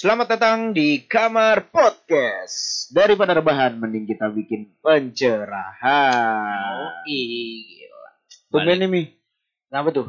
Selamat 0.00 0.32
datang 0.32 0.72
di 0.72 1.04
Kamar 1.04 1.68
Podcast. 1.68 2.88
Daripada 2.88 3.36
rebahan, 3.36 3.76
mending 3.76 4.08
kita 4.08 4.32
bikin 4.32 4.72
pencerahan. 4.80 5.84
gila. 7.04 8.08
Tumben 8.48 8.80
nih, 8.80 8.88
Mi. 8.88 9.02
Kenapa 9.68 9.92
tuh? 9.92 10.08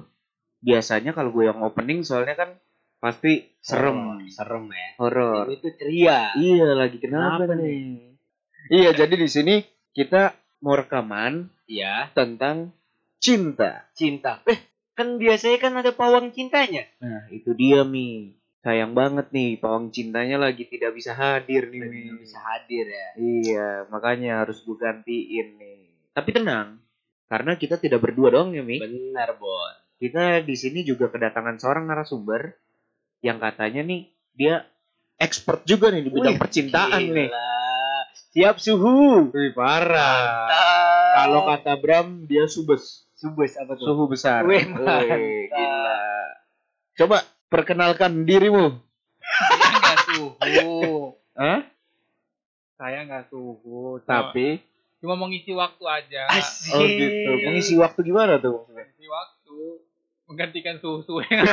Biasanya 0.63 1.11
kalau 1.11 1.35
gue 1.35 1.43
yang 1.43 1.59
opening 1.59 2.07
soalnya 2.07 2.39
kan 2.39 2.55
pasti 3.03 3.51
serem, 3.59 4.15
Oh, 4.15 4.23
serem 4.31 4.71
ya. 4.71 4.87
horor. 4.95 5.51
Itu 5.51 5.67
ceria. 5.75 6.31
Iya, 6.39 6.71
lagi 6.71 6.95
kenapa, 7.03 7.43
Kenapa 7.43 7.59
nih? 7.59 8.15
Iya, 8.71 8.95
jadi 8.95 9.19
di 9.19 9.27
sini 9.27 9.55
kita 9.91 10.31
mau 10.63 10.79
rekaman 10.79 11.51
Iya, 11.67 12.07
tentang 12.15 12.71
cinta. 13.19 13.91
cinta. 13.91 14.39
Eh, 14.47 14.55
kan 14.95 15.19
biasanya 15.19 15.59
kan 15.59 15.75
ada 15.75 15.91
pawang 15.91 16.31
cintanya. 16.31 16.87
Nah, 17.03 17.27
itu 17.27 17.51
dia, 17.51 17.83
Mi. 17.83 18.39
Sayang 18.61 18.93
banget 18.93 19.33
nih, 19.33 19.57
pawang 19.57 19.89
cintanya 19.89 20.37
lagi 20.37 20.69
tidak 20.69 20.93
bisa 20.93 21.17
hadir 21.17 21.73
nih, 21.73 21.81
Mi. 21.81 22.13
Nggak 22.13 22.21
bisa 22.21 22.37
hadir 22.45 22.85
ya. 22.85 23.07
Iya, 23.17 23.69
makanya 23.89 24.45
harus 24.45 24.61
gue 24.61 24.77
gantiin 24.77 25.57
nih. 25.57 25.81
Tapi 26.13 26.29
tenang, 26.29 26.77
karena 27.25 27.57
kita 27.57 27.81
tidak 27.81 28.05
berdua 28.05 28.29
doang 28.29 28.53
ya, 28.53 28.61
Mi. 28.61 28.77
Benar, 28.77 29.33
Bon. 29.41 29.73
Kita 29.97 30.45
di 30.45 30.53
sini 30.53 30.85
juga 30.85 31.09
kedatangan 31.09 31.57
seorang 31.57 31.89
narasumber 31.89 32.53
yang 33.21 33.37
katanya 33.37 33.85
nih 33.85 34.09
dia 34.33 34.65
expert 35.17 35.61
juga 35.65 35.93
nih 35.93 36.01
di 36.05 36.09
bidang 36.09 36.37
Wih, 36.37 36.41
percintaan 36.41 37.01
gila. 37.01 37.17
nih. 37.17 37.29
Siap 38.33 38.57
suhu. 38.57 39.29
Wih, 39.29 39.53
parah. 39.53 40.49
Kalau 41.21 41.45
kata 41.49 41.77
Bram, 41.77 42.25
dia 42.25 42.45
subes. 42.49 43.05
subes 43.13 43.53
apa 43.61 43.77
tuh? 43.77 43.85
Suhu 43.93 44.09
besar. 44.09 44.41
Wih, 44.41 44.65
Wih, 44.69 45.49
gila. 45.53 45.97
Coba 46.97 47.21
perkenalkan 47.51 48.23
dirimu. 48.23 48.79
saya 49.21 49.75
nggak 49.77 49.99
suhu 50.07 51.13
Hah? 51.33 51.59
saya 52.73 52.99
nggak 53.03 53.25
suhu 53.27 53.99
cuma, 53.99 54.07
Tapi 54.07 54.47
cuma 54.97 55.13
mengisi 55.15 55.51
waktu 55.51 55.83
aja 55.83 56.25
Asik. 56.31 56.73
oh 56.73 56.85
gitu. 56.87 57.31
Mengisi 57.43 57.73
waktu 57.75 57.99
gimana 58.01 58.37
tuh? 58.37 58.65
mengisi 58.67 59.05
waktu 59.05 59.57
menggantikan 60.25 60.75
suhu 60.77 61.03
suhu 61.03 61.19
yang 61.21 61.43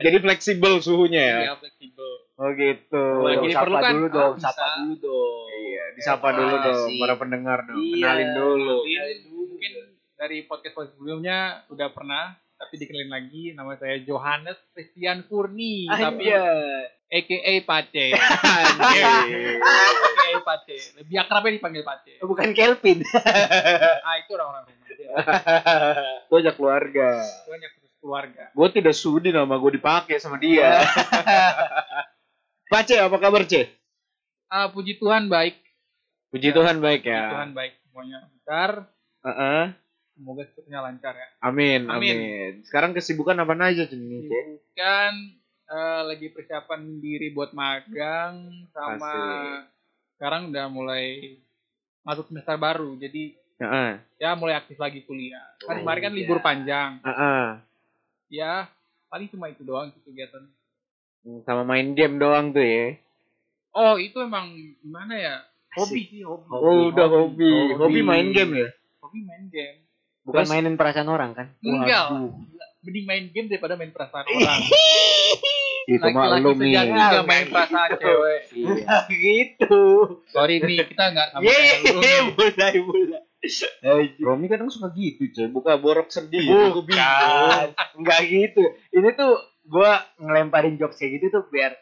Jadi 0.00 0.16
fleksibel 0.18 0.80
suhunya 0.80 1.20
ya. 1.20 1.38
ya 1.44 1.54
fleksibel 1.54 2.08
Oh 2.34 2.48
gitu. 2.56 3.04
Lagi 3.20 3.52
sapa 3.52 3.68
diperlukan. 3.68 3.92
dulu 3.92 4.06
dong, 4.08 4.32
Ah, 4.32 4.40
sapa 4.40 4.64
dulu 4.80 4.94
dong. 4.96 5.44
Iya, 5.52 5.84
disapa 5.92 6.26
Terima 6.26 6.38
dulu 6.40 6.54
dong 6.64 6.90
para 6.96 7.14
pendengar 7.14 7.58
dong. 7.62 7.76
Iya. 7.76 7.92
Kenalin 8.00 8.30
dulu. 8.32 8.76
mungkin 9.28 9.72
dari 10.16 10.38
podcast 10.42 10.72
podcast 10.72 10.96
sebelumnya 10.96 11.38
udah 11.68 11.88
pernah 11.92 12.32
tapi 12.60 12.74
dikenalin 12.76 13.08
lagi 13.08 13.42
nama 13.56 13.72
saya 13.74 13.96
Johannes 14.04 14.60
Christian 14.70 15.24
Kurni 15.24 15.88
tapi 15.88 16.28
AKA 17.08 17.54
Pace 17.64 18.06
AKA 19.00 20.38
Pace 20.40 20.76
lebih 20.94 21.16
akrabnya 21.18 21.56
dipanggil 21.56 21.82
Pace 21.82 22.20
Bukan 22.20 22.52
Kelvin. 22.52 23.00
ah 24.06 24.14
itu 24.20 24.30
orang-orang 24.30 24.68
Gue 26.28 26.38
ajak 26.38 26.54
keluarga. 26.54 27.08
banyak 27.42 27.70
terus 27.74 27.92
keluarga 27.98 28.42
Gue 28.52 28.68
tidak 28.70 28.94
sudi 28.94 29.32
nama 29.32 29.56
gue 29.56 29.72
dipakai 29.74 30.20
sama 30.20 30.38
dia. 30.38 30.84
Pace, 32.70 32.94
apa 32.94 33.16
kabar, 33.18 33.42
Ce? 33.42 33.66
ah 34.46 34.70
puji 34.70 34.98
Tuhan 34.98 35.26
baik 35.26 35.58
Puji 36.30 36.54
Tuhan 36.54 36.78
baik 36.78 37.02
puji 37.02 37.10
ya. 37.10 37.26
Tuhan 37.32 37.50
baik 37.54 37.72
semuanya 37.82 38.16
lancar 38.22 38.70
Heeh. 39.20 39.62
Semoga 40.20 40.44
seterusnya 40.44 40.80
lancar 40.80 41.16
ya 41.16 41.28
Amin, 41.40 41.88
amin, 41.88 42.12
Amin. 42.14 42.52
Sekarang 42.62 42.92
kesibukan 42.92 43.32
apa 43.34 43.56
aja, 43.58 43.88
Cini? 43.88 44.28
Ce? 44.28 44.40
kan 44.72 45.14
eh, 45.66 46.02
lagi 46.04 46.28
persiapan 46.28 47.00
diri 47.00 47.30
buat 47.30 47.50
magang 47.50 48.44
sama 48.68 49.16
sekarang 50.14 50.52
udah 50.52 50.68
mulai 50.68 51.40
masuk 52.02 52.28
semester 52.28 52.54
baru 52.54 52.96
jadi 52.96 53.32
Heeh. 53.56 53.90
ya 54.16 54.32
mulai 54.34 54.56
aktif 54.56 54.76
lagi 54.76 55.00
kuliah 55.02 55.40
kan 55.58 55.76
Oh, 55.76 55.80
kemarin 55.80 56.02
kan 56.02 56.12
iya. 56.12 56.18
libur 56.18 56.38
panjang 56.40 57.00
Heeh. 57.00 57.44
ya 58.30 58.68
paling 59.06 59.28
cuma 59.28 59.48
itu 59.48 59.64
doang 59.64 59.88
sih 59.90 60.00
kegiatan 60.02 60.44
Sama 61.44 61.62
main 61.62 61.92
game 61.92 62.16
doang 62.16 62.50
tuh 62.50 62.60
ya. 62.60 62.96
oh 63.72 63.96
itu 63.96 64.16
emang 64.18 64.52
gimana 64.80 65.12
ya 65.12 65.36
hobi 65.72 66.02
sih 66.04 66.20
hobi 66.20 66.48
Oh, 66.50 66.88
udah 66.88 67.06
hobi. 67.06 67.44
Hobi. 67.70 67.76
Hobi 67.76 68.00
main 68.00 68.32
game 68.32 68.52
ya? 68.56 68.68
hobi 69.00 69.20
main 69.22 69.44
game 69.48 69.78
Bukan 70.30 70.38
Terus- 70.40 70.50
mainin 70.52 70.78
perasaan 70.78 71.06
orang 71.06 71.34
kan? 71.34 71.46
enggak 71.58 72.04
Waduh. 72.06 72.30
mending 72.80 73.04
main 73.04 73.24
game 73.28 73.46
daripada 73.46 73.74
main 73.74 73.90
perasaan 73.90 74.24
orang 74.24 74.60
Itu 75.84 76.06
mah 76.06 76.38
lu, 76.38 76.54
Mi. 76.54 76.70
sejati 76.70 76.92
nggak 76.92 77.26
main 77.26 77.46
perasaan 77.50 77.90
cewek 77.98 78.40
Iya. 78.54 78.96
gitu. 79.10 79.80
sorry 80.30 80.62
mi 80.62 80.78
kita 80.78 81.04
nggak 81.10 81.28
sama 81.30 81.42
Ye, 81.42 81.50
kayak 81.50 81.78
lu, 81.82 81.98
Mi. 81.98 82.14
mulai 82.30 82.74
mulai. 82.78 83.22
Romi 84.16 84.46
kadang 84.46 84.68
suka 84.68 84.92
gitu, 84.92 85.24
coy. 85.26 85.48
Buka 85.48 85.76
borok 85.76 86.08
sendiri. 86.08 86.44
Gua 86.44 86.76
bingung. 86.76 86.84
Bukan. 86.84 87.66
Enggak 87.96 88.20
gitu. 88.22 88.62
Ini 88.92 89.08
tuh 89.14 89.32
gua 89.64 90.04
ngelemparin 90.16 90.76
jokes 90.76 91.00
kayak 91.00 91.18
gitu 91.18 91.26
tuh 91.32 91.44
biar 91.48 91.72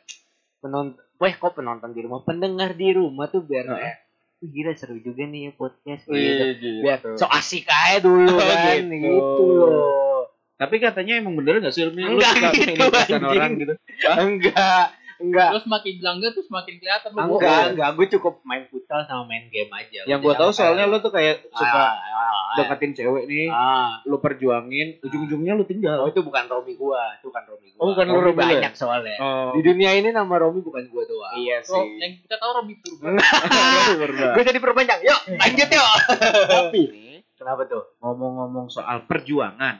penonton, 0.59 0.95
weh 1.19 1.35
kok 1.35 1.53
penonton 1.53 1.91
di 1.91 2.01
rumah, 2.01 2.23
pendengar 2.23 2.73
di 2.73 2.95
rumah 2.95 3.27
tuh 3.27 3.43
biar 3.43 3.67
kayak, 3.69 3.97
"Wih, 4.39 4.51
gila 4.55 4.73
seru 4.79 5.03
juga 5.03 5.27
nih 5.27 5.51
ya 5.51 5.53
podcast 5.59 6.03
gitu. 6.07 6.15
gitu. 6.15 6.69
Biar 6.87 6.99
so 7.19 7.27
asik 7.27 7.67
aja 7.67 7.99
dulu 7.99 8.31
Oh, 8.35 8.39
kan 8.39 8.87
gitu. 8.87 8.95
gitu. 9.03 9.45
loh. 9.51 10.31
Tapi 10.59 10.83
katanya 10.83 11.23
emang 11.23 11.39
bener 11.39 11.63
gak 11.63 11.71
sih? 11.71 11.87
Lu 11.87 11.95
Enggak 11.95 12.51
gitu, 12.51 13.15
orang 13.15 13.53
gitu? 13.63 13.75
Enggak, 14.27 14.87
enggak. 15.21 15.49
terus 15.51 15.67
makin 15.67 15.93
bilang 15.95 16.17
enggak 16.17 16.33
tuh 16.33 16.43
semakin 16.43 16.75
kelihatan 16.77 17.09
lu 17.09 17.19
Enggak, 17.19 17.35
bohong. 17.35 17.69
enggak. 17.71 17.89
Gue 17.93 18.07
cukup 18.11 18.35
main 18.43 18.65
futsal 18.67 19.01
sama 19.05 19.23
main 19.25 19.47
game 19.47 19.71
aja. 19.71 20.01
Yang 20.05 20.21
gua 20.21 20.35
tahu 20.35 20.51
soalnya 20.51 20.85
lu 20.85 20.99
tuh 20.99 21.11
kayak 21.11 21.47
suka 21.49 21.69
ah, 21.69 21.95
ah, 21.95 22.55
deketin 22.57 22.93
cewek 22.93 23.25
nih, 23.25 23.47
ah. 23.49 24.01
lu 24.03 24.17
perjuangin, 24.17 24.99
ujung-ujungnya 25.01 25.53
lu 25.53 25.61
Oh 25.61 25.67
tinggal. 25.67 25.99
itu 26.07 26.21
bukan 26.21 26.45
Romi 26.45 26.73
gua, 26.75 27.03
itu 27.15 27.27
bukan 27.27 27.45
Romi 27.47 27.69
gua. 27.71 27.79
Oh, 27.79 27.87
bukan 27.93 28.07
lu 28.07 28.19
Romi 28.23 28.35
ya? 28.35 28.47
banyak 28.49 28.73
soalnya. 28.73 29.17
Oh, 29.19 29.51
Di 29.53 29.61
dunia 29.63 29.91
ini 29.93 30.09
nama 30.09 30.35
Romi 30.37 30.61
bukan 30.61 30.87
gua 30.87 31.03
doang. 31.05 31.35
iya 31.37 31.61
Oh, 31.63 31.79
sih. 31.79 31.99
yang 31.99 32.13
kita 32.19 32.37
tahu 32.37 32.51
Robi 32.55 32.75
Purba. 32.77 33.11
Gue 34.35 34.45
jadi 34.45 34.59
perpanjang. 34.59 35.01
Yuk, 35.01 35.21
lanjut 35.33 35.69
yuk. 35.69 35.89
Tapi 36.53 36.81
nih, 36.89 37.17
Kenapa 37.35 37.63
tuh? 37.65 37.85
ngomong-ngomong 37.99 38.67
soal 38.69 39.05
perjuangan. 39.05 39.79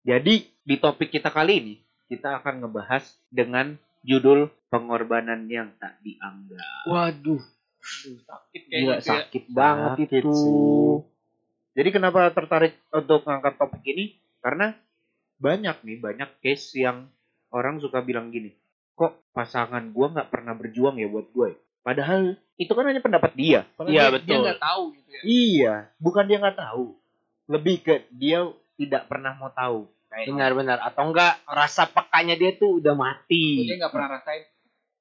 Jadi 0.00 0.34
di 0.60 0.76
topik 0.76 1.10
kita 1.10 1.28
kali 1.28 1.52
ini, 1.56 1.74
kita 2.06 2.38
akan 2.38 2.62
ngebahas 2.62 3.02
dengan 3.28 3.76
judul 4.02 4.48
pengorbanan 4.68 5.44
yang 5.46 5.74
tak 5.76 5.98
dianggap. 6.00 6.86
Waduh, 6.86 7.40
Aduh, 7.40 8.16
sakit 8.22 8.62
gila 8.66 8.70
kayaknya 8.70 8.94
tuh 8.94 9.00
ya. 9.00 9.10
sakit 9.24 9.44
banget 9.50 9.90
Sakit 9.96 10.10
itu. 10.14 10.32
sih. 10.32 10.96
Jadi 11.70 11.88
kenapa 11.90 12.20
tertarik 12.30 12.74
untuk 12.90 13.24
ngangkat 13.24 13.54
topik 13.56 13.84
ini? 13.86 14.04
Karena 14.40 14.74
banyak 15.36 15.76
nih, 15.80 15.96
banyak 15.98 16.30
case 16.40 16.76
yang 16.76 17.08
orang 17.48 17.78
suka 17.78 18.00
bilang 18.00 18.28
gini, 18.28 18.52
kok 18.92 19.20
pasangan 19.30 19.90
gua 19.90 20.12
nggak 20.12 20.28
pernah 20.28 20.52
berjuang 20.52 20.96
ya 20.96 21.08
buat 21.08 21.28
gue? 21.30 21.56
Padahal 21.80 22.36
itu 22.54 22.68
kan 22.68 22.84
hanya 22.84 23.00
pendapat 23.00 23.32
dia. 23.32 23.64
Padahal 23.72 23.90
Iya, 23.90 24.02
dia- 24.02 24.12
betul. 24.12 24.28
Dia 24.28 24.38
nggak 24.44 24.60
tahu 24.60 24.82
gitu 24.92 25.08
ya. 25.08 25.22
Iya, 25.24 25.74
bukan 25.96 26.24
dia 26.28 26.38
nggak 26.38 26.58
tahu, 26.58 26.84
lebih 27.48 27.76
ke 27.80 27.94
dia 28.12 28.38
tidak 28.76 29.02
pernah 29.06 29.32
mau 29.34 29.48
tahu. 29.48 29.88
Kayak 30.10 30.26
Benar-benar 30.28 30.78
atau 30.82 31.02
enggak 31.06 31.38
rasa 31.46 31.86
pekanya 31.86 32.34
dia 32.34 32.50
tuh 32.52 32.82
udah 32.82 32.92
Dia 32.92 33.00
mati. 33.00 33.44
nggak 33.70 33.88
pernah 33.88 34.10
rasain 34.12 34.42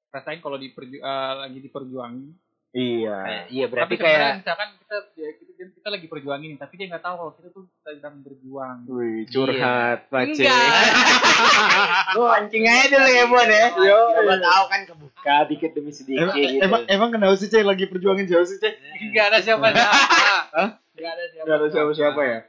rasain 0.10 0.40
kalau 0.40 0.56
diperju 0.56 0.98
eh, 0.98 1.34
lagi 1.36 1.58
diperjuangin. 1.60 2.30
Iya. 2.70 3.18
Kayak- 3.20 3.48
Iya 3.50 3.66
berarti 3.66 3.86
tapi 3.90 3.96
kayak 3.98 4.30
misalkan 4.38 4.70
kita 4.78 4.96
ya, 5.18 5.30
kita, 5.34 5.50
kita 5.74 5.88
lagi 5.90 6.06
perjuangin 6.06 6.54
tapi 6.56 6.74
dia 6.78 6.86
nggak 6.88 7.02
tahu 7.02 7.16
kalau 7.18 7.32
kita 7.34 7.48
tuh 7.50 7.66
sedang 7.82 8.22
berjuang. 8.22 8.78
Wih, 8.86 9.26
curhat, 9.26 10.06
Pace. 10.08 10.38
Enggak. 10.38 10.86
lu 12.14 12.22
mancing 12.24 12.66
aja 12.66 12.86
dulu 12.92 13.10
ya 13.10 13.26
Bon 13.26 13.50
ya. 13.50 13.66
Yo, 13.76 13.98
Siapa 14.14 14.22
iya. 14.30 14.38
tahu 14.40 14.64
kan 14.68 14.82
kebuka 14.86 15.36
dikit 15.46 15.72
demi 15.74 15.90
sedikit 15.90 16.22
Emang, 16.22 16.38
gitu. 16.38 16.62
emang, 16.62 16.82
emang 16.86 17.10
kenapa 17.10 17.34
sih 17.34 17.50
Cek 17.50 17.66
lagi 17.66 17.90
perjuangin 17.90 18.30
siapa 18.30 18.46
sih 18.46 18.58
Cek? 18.58 18.74
Nggak 19.10 19.26
ada 19.26 19.40
siapa-siapa. 19.42 19.98
Hah? 20.54 20.70
Nggak 20.94 21.12
ada 21.12 21.24
siapa. 21.28 21.46
Gak 21.46 21.56
ada 21.56 21.68
siapa-siapa 21.72 22.22
ya? 22.22 22.40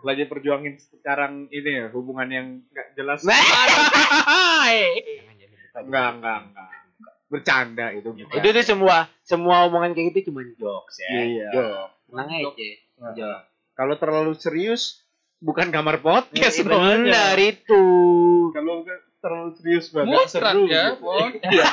Lagi 0.00 0.24
perjuangin 0.24 0.80
sekarang 0.80 1.46
ini 1.48 1.70
ya, 1.70 1.86
hubungan 1.92 2.28
yang 2.28 2.46
gak 2.70 2.96
jelas. 2.96 3.20
Nah. 3.22 3.36
Enggak, 5.76 6.08
enggak, 6.18 6.38
enggak. 6.48 6.68
Bercanda 7.30 7.86
itu. 7.94 8.10
bukan. 8.10 8.34
Itu 8.34 8.48
tuh 8.50 8.64
semua 8.66 8.96
semua 9.22 9.70
omongan 9.70 9.94
kayak 9.94 10.10
gitu 10.10 10.32
cuma 10.32 10.42
jokes 10.42 10.98
ya. 10.98 11.08
Iya. 11.14 11.48
Jokes. 11.54 12.10
Tenang 12.10 12.28
aja. 12.28 12.68
Nah, 12.98 13.12
Jokes. 13.14 13.44
Kalau 13.78 13.94
terlalu 13.96 14.32
serius, 14.36 14.82
bukan 15.38 15.70
kamar 15.70 16.02
podcast 16.02 16.58
Iya, 16.58 16.66
namanya. 16.68 17.06
benar 17.06 17.38
itu. 17.38 17.82
Kalau 18.52 18.82
nggak 18.82 19.00
terlalu 19.22 19.50
serius 19.56 19.86
banget, 19.88 20.16
Mutrat 20.16 20.28
seru 20.28 20.62
ya, 20.66 20.84
gitu. 20.92 21.06
Iya, 21.54 21.66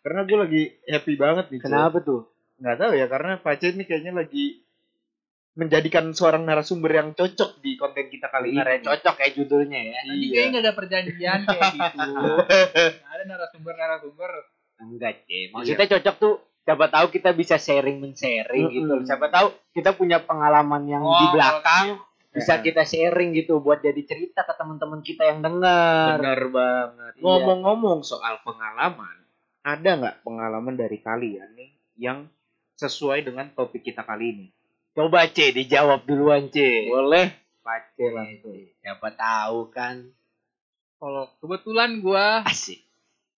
Karena 0.00 0.20
gue 0.24 0.38
lagi 0.40 0.62
happy 0.88 1.14
banget 1.20 1.44
nih. 1.52 1.60
Kenapa 1.60 1.98
tuh? 2.00 2.30
Nggak 2.60 2.76
tahu 2.80 2.92
ya, 2.96 3.06
karena 3.08 3.32
Pace 3.36 3.72
ini 3.72 3.84
kayaknya 3.84 4.12
lagi 4.16 4.64
menjadikan 5.52 6.14
seorang 6.14 6.46
narasumber 6.46 6.90
yang 6.94 7.08
cocok 7.12 7.58
di 7.58 7.74
konten 7.74 8.06
kita 8.06 8.30
kali 8.30 8.54
ya, 8.54 8.62
ini. 8.62 8.86
cocok 8.86 9.14
kayak 9.14 9.32
judulnya 9.34 9.80
ya. 9.82 9.98
Tadi 10.00 10.14
Iya. 10.16 10.30
kayaknya 10.30 10.48
nggak 10.48 10.62
ada 10.62 10.72
perjanjian 10.72 11.40
kayak 11.42 11.70
gitu. 11.74 12.10
Nggak 13.02 13.12
ada 13.12 13.24
narasumber-narasumber. 13.26 14.30
Enggak, 14.80 15.14
C. 15.24 15.50
Maksudnya 15.50 15.86
cocok 15.90 16.14
tuh 16.16 16.34
siapa 16.60 16.86
tahu 16.86 17.06
kita 17.10 17.30
bisa 17.32 17.56
sharing 17.56 17.98
men-sharing 17.98 18.70
gitu. 18.70 18.94
Mm-mm. 18.94 19.04
Siapa 19.04 19.26
tahu 19.28 19.46
kita 19.72 19.92
punya 19.92 20.22
pengalaman 20.22 20.86
yang 20.86 21.02
Oh, 21.02 21.18
di 21.18 21.26
belakang 21.30 21.98
bisa 22.30 22.56
Ya. 22.56 22.62
kita 22.62 22.82
sharing 22.84 23.34
gitu 23.34 23.58
buat 23.58 23.82
jadi 23.82 24.00
cerita 24.00 24.46
ke 24.46 24.54
teman-teman 24.54 25.02
kita 25.02 25.26
yang 25.26 25.42
dengar. 25.42 26.16
Benar 26.16 26.42
banget. 26.48 27.12
Iya. 27.12 27.22
Ngomong-ngomong 27.26 28.00
soal 28.00 28.38
pengalaman, 28.40 29.18
ada 29.60 29.90
nggak 29.98 30.16
pengalaman 30.22 30.74
dari 30.74 30.96
kalian 30.96 31.52
nih 31.52 31.70
yang 31.98 32.30
sesuai 32.76 33.20
dengan 33.20 33.50
topik 33.50 33.82
kita 33.82 34.00
kali 34.00 34.32
ini? 34.32 34.46
Coba 35.00 35.24
C 35.32 35.56
dijawab 35.56 36.04
duluan 36.04 36.52
C. 36.52 36.60
Boleh. 36.92 37.32
Pace 37.64 38.04
langsung. 38.12 38.52
Siapa 38.84 39.08
tahu 39.16 39.72
kan. 39.72 40.12
Kalau 41.00 41.24
kebetulan 41.40 42.04
gua 42.04 42.44
Asik. 42.44 42.84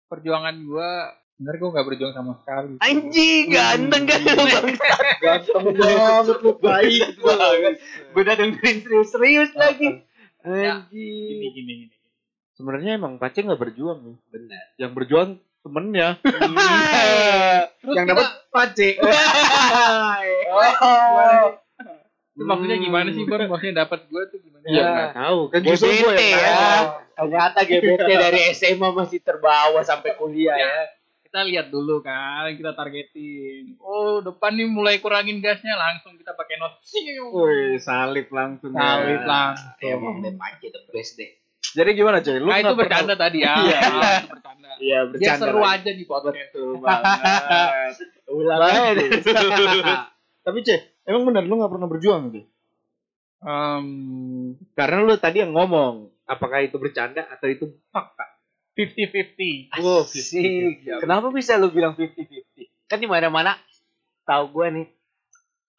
perjuangan 0.09 0.57
gua 0.65 1.13
bener 1.37 1.61
gua 1.61 1.69
nggak 1.77 1.87
berjuang 1.93 2.17
sama 2.17 2.41
sekali. 2.41 2.81
Anjing 2.81 3.53
ganteng 3.53 4.09
kan 4.09 4.21
lu 4.25 4.41
bang. 4.41 4.73
Ganteng 5.21 5.65
banget 5.77 6.39
lu 6.41 6.53
baik 6.57 7.13
banget. 7.21 7.75
Gue 8.09 8.23
udah 8.25 8.37
dengerin 8.41 8.77
serius-serius 8.81 9.53
lagi. 9.53 10.01
Ya, 10.41 10.89
Anjing. 10.89 11.29
Gini 11.29 11.47
gini 11.53 11.73
gini. 11.85 11.97
Sebenarnya 12.57 12.97
emang 12.97 13.21
Pace 13.21 13.45
nggak 13.45 13.61
berjuang 13.61 14.01
nih. 14.01 14.17
Benar. 14.33 14.65
Yang 14.81 14.93
berjuang 14.97 15.31
temennya. 15.61 16.09
Yang 18.01 18.07
dapat 18.17 18.29
Pace. 18.49 18.97
Oh. 20.51 21.47
itu 22.31 22.47
maksudnya 22.47 22.79
gimana 22.79 23.09
sih 23.11 23.23
Bor? 23.25 23.43
Maksudnya 23.43 23.85
dapat 23.85 24.07
gua 24.07 24.23
tuh 24.27 24.39
gimana? 24.41 24.65
Ya 24.65 24.83
nggak 24.87 25.13
tahu. 25.13 25.41
Kan 25.49 25.61
justru 25.61 25.89
GBT 25.89 26.01
gue 26.01 26.15
yang 26.15 26.41
ya. 26.41 26.49
tahu. 26.49 26.85
Ternyata 27.13 27.59
GBT 27.63 28.09
dari 28.09 28.41
SMA 28.51 28.89
masih 28.91 29.19
terbawa 29.21 29.81
sampai 29.83 30.17
kuliah 30.17 30.57
ya. 30.57 30.65
Ya. 30.65 30.75
Kita 31.21 31.47
lihat 31.47 31.71
dulu 31.71 32.03
kan, 32.03 32.51
kita 32.51 32.75
targetin. 32.75 33.79
Oh, 33.79 34.19
depan 34.19 34.51
nih 34.51 34.67
mulai 34.67 34.99
kurangin 34.99 35.39
gasnya, 35.39 35.79
langsung 35.79 36.19
kita 36.19 36.35
pakai 36.35 36.59
not. 36.59 36.83
Wih, 36.83 37.79
salib 37.79 38.27
langsung. 38.35 38.75
ya. 38.75 38.83
Salib 38.99 39.23
lah. 39.23 39.55
Emang 39.79 40.19
deh 40.19 40.35
Pace 40.35 40.75
the 40.75 40.81
best 40.91 41.15
deh. 41.15 41.31
Jadi 41.71 41.91
gimana 41.95 42.19
coy? 42.19 42.35
Lu 42.35 42.51
Nah, 42.51 42.59
itu 42.59 42.67
nggak 42.67 42.75
pernah- 42.75 42.83
bercanda 42.83 43.15
tadi 43.15 43.39
ya. 43.47 43.55
Iya, 43.63 43.81
bercanda. 44.27 44.69
Iya, 44.81 44.99
bercanda. 45.07 45.39
seru 45.39 45.61
lagi. 45.63 45.75
aja 45.79 45.91
di 45.95 46.05
podcast. 46.09 46.51
Betul 46.51 46.71
banget. 46.83 47.95
Ulang. 48.35 48.59
Tapi 50.41 50.59
Ceh, 50.65 50.81
emang 51.05 51.29
benar 51.29 51.45
lu 51.45 51.61
nggak 51.61 51.73
pernah 51.73 51.89
berjuang 51.89 52.23
gitu? 52.33 52.49
Em, 53.41 53.87
Karena 54.77 55.05
lu 55.05 55.17
tadi 55.17 55.41
yang 55.41 55.53
ngomong, 55.57 56.13
apakah 56.29 56.61
itu 56.65 56.77
bercanda 56.77 57.25
atau 57.29 57.49
itu 57.49 57.69
fakta? 57.93 58.29
50-50. 58.77 59.83
Wow, 59.83 60.07
Asik. 60.07 60.87
Kenapa 61.03 61.29
bisa 61.35 61.61
lu 61.61 61.69
bilang 61.69 61.93
50-50? 61.99 62.89
Kan 62.89 62.99
di 63.03 63.09
mana-mana 63.09 63.59
tahu 64.25 64.45
gue 64.57 64.67
nih 64.81 64.87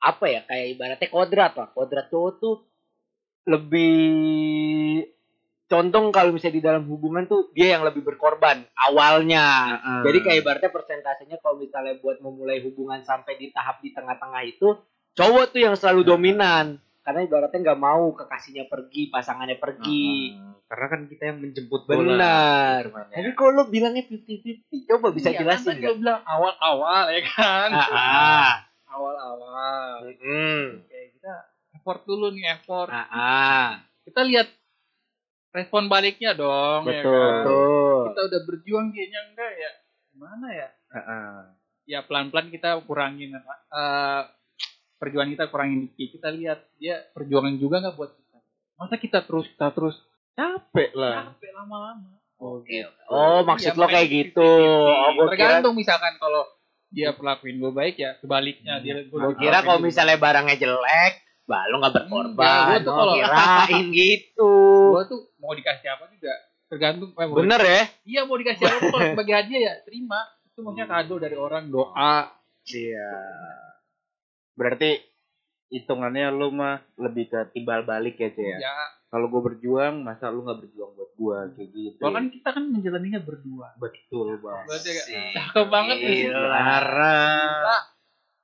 apa 0.01 0.25
ya 0.27 0.41
kayak 0.45 0.65
ibaratnya 0.77 1.09
kodrat 1.09 1.53
lah. 1.57 1.69
Kodrat 1.73 2.09
cowok 2.09 2.31
tuh 2.41 2.55
lebih 3.49 3.97
condong 5.71 6.11
kalau 6.11 6.35
misalnya 6.35 6.59
di 6.59 6.63
dalam 6.67 6.83
hubungan 6.91 7.23
tuh 7.31 7.47
dia 7.55 7.79
yang 7.79 7.87
lebih 7.87 8.03
berkorban 8.03 8.67
awalnya. 8.75 9.79
Heeh. 9.79 10.01
Jadi 10.11 10.17
kayak 10.19 10.37
ibaratnya 10.43 10.71
persentasenya 10.75 11.39
kalau 11.39 11.63
misalnya 11.63 11.95
buat 12.03 12.19
memulai 12.19 12.59
hubungan 12.59 12.99
sampai 13.07 13.39
di 13.39 13.55
tahap 13.55 13.79
di 13.79 13.95
tengah-tengah 13.95 14.43
itu 14.43 14.75
cowok 15.15 15.55
tuh 15.55 15.61
yang 15.63 15.75
selalu 15.79 16.03
dominan 16.03 16.83
karena 17.01 17.25
ibaratnya 17.25 17.59
nggak 17.65 17.81
mau 17.81 18.13
kekasihnya 18.13 18.69
pergi, 18.69 19.09
pasangannya 19.09 19.57
pergi. 19.57 20.37
Heeh. 20.37 20.53
Karena 20.69 20.85
kan 20.87 21.01
kita 21.09 21.23
yang 21.33 21.37
menjemput 21.41 21.89
bola. 21.89 21.97
Benar. 21.97 22.81
Ya. 23.11 23.15
Tapi 23.19 23.31
kalau 23.33 23.51
lo 23.57 23.63
bilangnya 23.67 24.05
50-50, 24.07 24.87
coba 24.87 25.07
bisa 25.11 25.29
Iya, 25.33 25.39
jelasin 25.43 25.65
kan 25.65 25.67
tadi 25.67 25.79
nggak? 25.81 25.89
gua 25.89 25.95
bilang 25.97 26.21
awal-awal 26.23 27.03
ya 27.09 27.21
kan. 27.25 27.69
Ah, 27.73 27.89
ah. 27.91 28.51
Awal-awal. 28.87 30.13
Mm. 30.21 30.85
Kayak 30.87 31.07
kita 31.17 31.33
effort 31.75 32.01
dulu 32.05 32.31
nih, 32.37 32.45
effort. 32.53 32.87
Ah, 32.93 33.07
ah. 33.09 33.69
Kita 34.05 34.21
lihat 34.21 34.47
respon 35.51 35.85
baliknya 35.85 36.31
dong. 36.31 36.83
ya 36.83 36.99
Betul. 36.99 37.11
kan? 37.11 37.31
Betul. 37.41 37.99
Kita 38.07 38.21
udah 38.25 38.41
berjuang 38.45 38.87
kayaknya 38.89 39.19
enggak 39.25 39.51
ya. 39.53 39.71
Gimana 40.09 40.47
ya? 40.49 40.67
Heeh. 40.91 41.29
ya 41.83 41.99
pelan-pelan 42.01 42.47
kita 42.47 42.77
kurangin 42.81 43.33
eh 43.33 44.21
perjuangan 44.95 45.27
kita 45.29 45.45
kurangin 45.47 45.79
dikit 45.83 46.13
kita 46.13 46.29
lihat 46.29 46.59
dia 46.77 47.03
perjuangan 47.09 47.57
juga 47.57 47.79
nggak 47.79 47.95
buat 47.95 48.11
kita 48.11 48.37
masa 48.77 48.95
kita 48.95 49.19
terus 49.21 49.49
kita 49.49 49.67
terus 49.71 49.95
Capek 50.31 50.93
lah. 50.93 51.31
capek 51.31 51.51
lama-lama 51.53 52.15
Oke. 52.37 52.85
Oh, 53.05 53.41
maksud 53.43 53.71
Iya, 53.71 53.77
lo 53.77 53.85
kayak 53.85 53.97
makanya 54.01 54.17
gitu. 54.23 54.49
50-50. 54.49 54.87
Oh, 54.87 55.09
gua 55.11 55.25
kira 55.27 55.29
tergantung 55.31 55.75
misalkan 55.75 56.13
kalau 56.17 56.43
dia 56.87 57.09
perlakuin 57.11 57.57
gue 57.57 57.71
baik 57.71 57.95
ya 57.95 58.11
sebaliknya 58.17 58.73
dia 58.77 58.93
gua 59.05 59.31
kira 59.33 59.57
kalau 59.61 59.79
misalnya 59.79 60.17
barangnya 60.17 60.55
jelek, 60.55 61.13
bah 61.43 61.63
lo 61.65 61.75
nggak 61.77 61.93
berkorban. 61.97 62.35
gua 62.63 62.77
tuh 62.77 62.89
Oh, 62.89 62.97
kalau- 62.99 63.15
kirain 63.15 63.85
gitu. 63.99 64.53
Gue 65.01 65.09
tuh 65.09 65.21
mau 65.41 65.57
dikasih 65.57 65.89
apa 65.89 66.05
juga 66.13 66.33
tergantung 66.69 67.09
eh, 67.11 67.25
mau 67.25 67.35
Bener 67.41 67.61
ya? 67.61 67.81
iya 68.05 68.21
mau 68.23 68.37
dikasih 68.37 68.63
apa 68.69 68.79
kalau 68.87 69.01
sebagai 69.17 69.33
hadiah 69.33 69.61
ya 69.65 69.73
terima 69.81 70.21
itu 70.45 70.61
maksudnya 70.61 70.85
kado 70.85 71.17
dari 71.17 71.33
orang 71.35 71.73
doa 71.73 72.37
Iya. 72.61 73.09
Berarti 74.53 75.01
hitungannya 75.73 76.29
lu 76.29 76.53
mah 76.53 76.83
lebih 76.99 77.31
ke 77.31 77.39
timbal 77.57 77.81
balik 77.81 78.21
ya, 78.21 78.29
Ceh 78.29 78.43
ya. 78.43 78.57
ya 78.61 78.75
Kalau 79.09 79.27
gue 79.27 79.41
berjuang, 79.41 80.05
masa 80.05 80.29
lu 80.29 80.45
nggak 80.45 80.61
berjuang 80.61 80.93
buat 80.93 81.11
gue 81.17 81.37
kayak 81.57 81.69
gitu. 81.73 82.01
kan 82.05 82.25
kita 82.29 82.49
kan 82.53 82.63
menjalaninya 82.69 83.19
berdua 83.19 83.73
betul 83.81 84.37
Asik. 84.37 85.33
cakep 85.33 85.65
banget 85.67 85.97
nih. 86.05 86.29
Lara. 86.29 87.17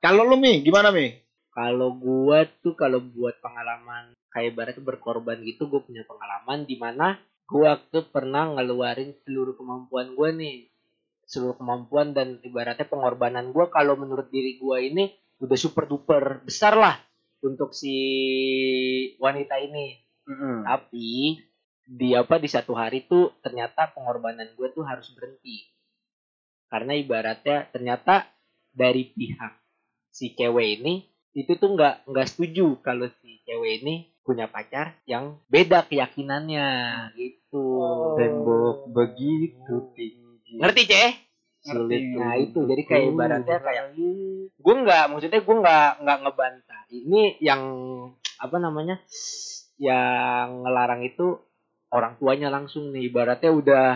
Kalau 0.02 0.26
lu 0.26 0.34
Mi, 0.34 0.66
gimana 0.66 0.90
Mi? 0.90 1.14
Kalau 1.54 1.90
gua 1.90 2.46
tuh 2.62 2.78
kalau 2.78 3.02
buat 3.02 3.34
pengalaman 3.42 4.14
kayak 4.38 4.54
ibaratnya 4.54 4.86
berkorban 4.86 5.42
gitu, 5.42 5.66
gue 5.66 5.82
punya 5.82 6.06
pengalaman 6.06 6.62
di 6.62 6.78
mana 6.78 7.18
gua 7.48 7.80
tuh 7.80 8.04
pernah 8.06 8.54
ngeluarin 8.54 9.16
seluruh 9.24 9.56
kemampuan 9.56 10.12
gua 10.14 10.30
nih, 10.30 10.68
seluruh 11.26 11.56
kemampuan 11.56 12.12
dan 12.14 12.38
ibaratnya 12.44 12.86
pengorbanan 12.86 13.50
gua 13.50 13.72
kalau 13.72 13.96
menurut 13.98 14.28
diri 14.28 14.60
gua 14.60 14.78
ini 14.84 15.10
udah 15.40 15.58
super 15.58 15.88
duper 15.88 16.44
besar 16.44 16.76
lah 16.76 17.00
untuk 17.42 17.72
si 17.72 17.96
wanita 19.16 19.56
ini. 19.58 19.96
Tapi 20.66 21.40
di 21.88 22.12
apa 22.12 22.36
di 22.36 22.48
satu 22.52 22.76
hari 22.76 23.08
tuh 23.08 23.32
ternyata 23.40 23.88
pengorbanan 23.96 24.52
gue 24.52 24.68
tuh 24.76 24.84
harus 24.84 25.08
berhenti. 25.16 25.64
Karena 26.68 26.92
ibaratnya 26.92 27.64
ternyata 27.72 28.28
dari 28.68 29.08
pihak 29.08 29.56
si 30.12 30.36
cewek 30.36 30.82
ini 30.82 31.00
itu 31.32 31.56
tuh 31.56 31.72
nggak 31.72 32.10
nggak 32.10 32.28
setuju 32.28 32.76
kalau 32.84 33.08
si 33.22 33.40
cewek 33.48 33.80
ini 33.80 34.10
punya 34.28 34.44
pacar 34.44 34.92
yang 35.08 35.40
beda 35.48 35.88
keyakinannya. 35.88 36.68
Gitu. 37.16 37.64
Tembok 38.20 38.92
begitu 38.92 39.88
tinggi. 39.96 40.60
Ngerti 40.60 40.82
ceh? 40.84 41.10
Sulit. 41.64 42.12
Nah 42.12 42.36
itu. 42.36 42.68
Jadi 42.68 42.82
kayak 42.84 43.04
ibaratnya 43.16 43.58
kayak 43.64 43.96
gue 44.52 44.74
nggak 44.84 45.04
maksudnya 45.08 45.40
gue 45.40 45.56
nggak 45.64 45.90
nggak 46.04 46.18
ngebantah. 46.28 46.82
Ini 46.92 47.40
yang 47.40 47.62
apa 48.36 48.56
namanya 48.60 49.00
yang 49.80 50.60
ngelarang 50.60 51.08
itu 51.08 51.40
orang 51.88 52.20
tuanya 52.20 52.52
langsung 52.52 52.92
nih. 52.92 53.08
Ibaratnya 53.08 53.48
udah 53.48 53.86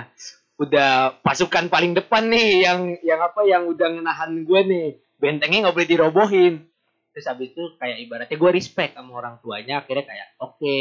udah 0.57 1.21
pasukan 1.21 1.69
paling 1.69 1.93
depan 1.93 2.33
nih 2.33 2.65
yang 2.65 2.81
yang 3.05 3.21
apa 3.21 3.45
yang 3.45 3.69
udah 3.69 4.01
ngenahan 4.01 4.49
gue 4.49 4.61
nih. 4.65 4.89
Bentengnya 5.21 5.69
nggak 5.69 5.77
boleh 5.77 5.91
dirobohin 5.93 6.72
terus 7.13 7.29
habis 7.29 7.53
itu 7.53 7.63
kayak 7.77 7.97
ibaratnya 8.09 8.37
gue 8.41 8.51
respect 8.51 8.97
sama 8.97 9.13
orang 9.21 9.37
tuanya 9.45 9.85
akhirnya 9.85 10.05
kayak 10.09 10.29
oke 10.41 10.77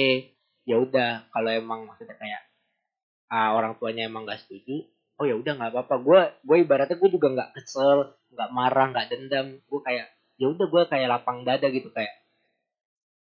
ya 0.65 0.75
udah. 0.79 1.27
Kalau 1.31 1.49
emang 1.51 1.85
maksudnya 1.89 2.15
kayak 2.17 2.41
ah, 3.31 3.55
orang 3.55 3.75
tuanya 3.79 4.07
emang 4.07 4.27
gak 4.27 4.41
setuju 4.43 4.87
oh 5.21 5.25
ya 5.29 5.37
udah 5.37 5.53
nggak 5.53 5.71
apa-apa. 5.77 5.95
Gue 6.01 6.21
gue 6.41 6.57
ibaratnya 6.65 6.97
gue 6.97 7.09
juga 7.13 7.27
nggak 7.29 7.49
kesel 7.53 8.17
nggak 8.33 8.49
marah 8.49 8.87
nggak 8.89 9.07
dendam. 9.13 9.47
Gue 9.69 9.79
kayak 9.85 10.09
ya 10.41 10.49
udah 10.49 10.65
gue 10.65 10.83
kayak 10.89 11.07
lapang 11.13 11.45
dada 11.45 11.69
gitu 11.69 11.93
kayak 11.93 12.17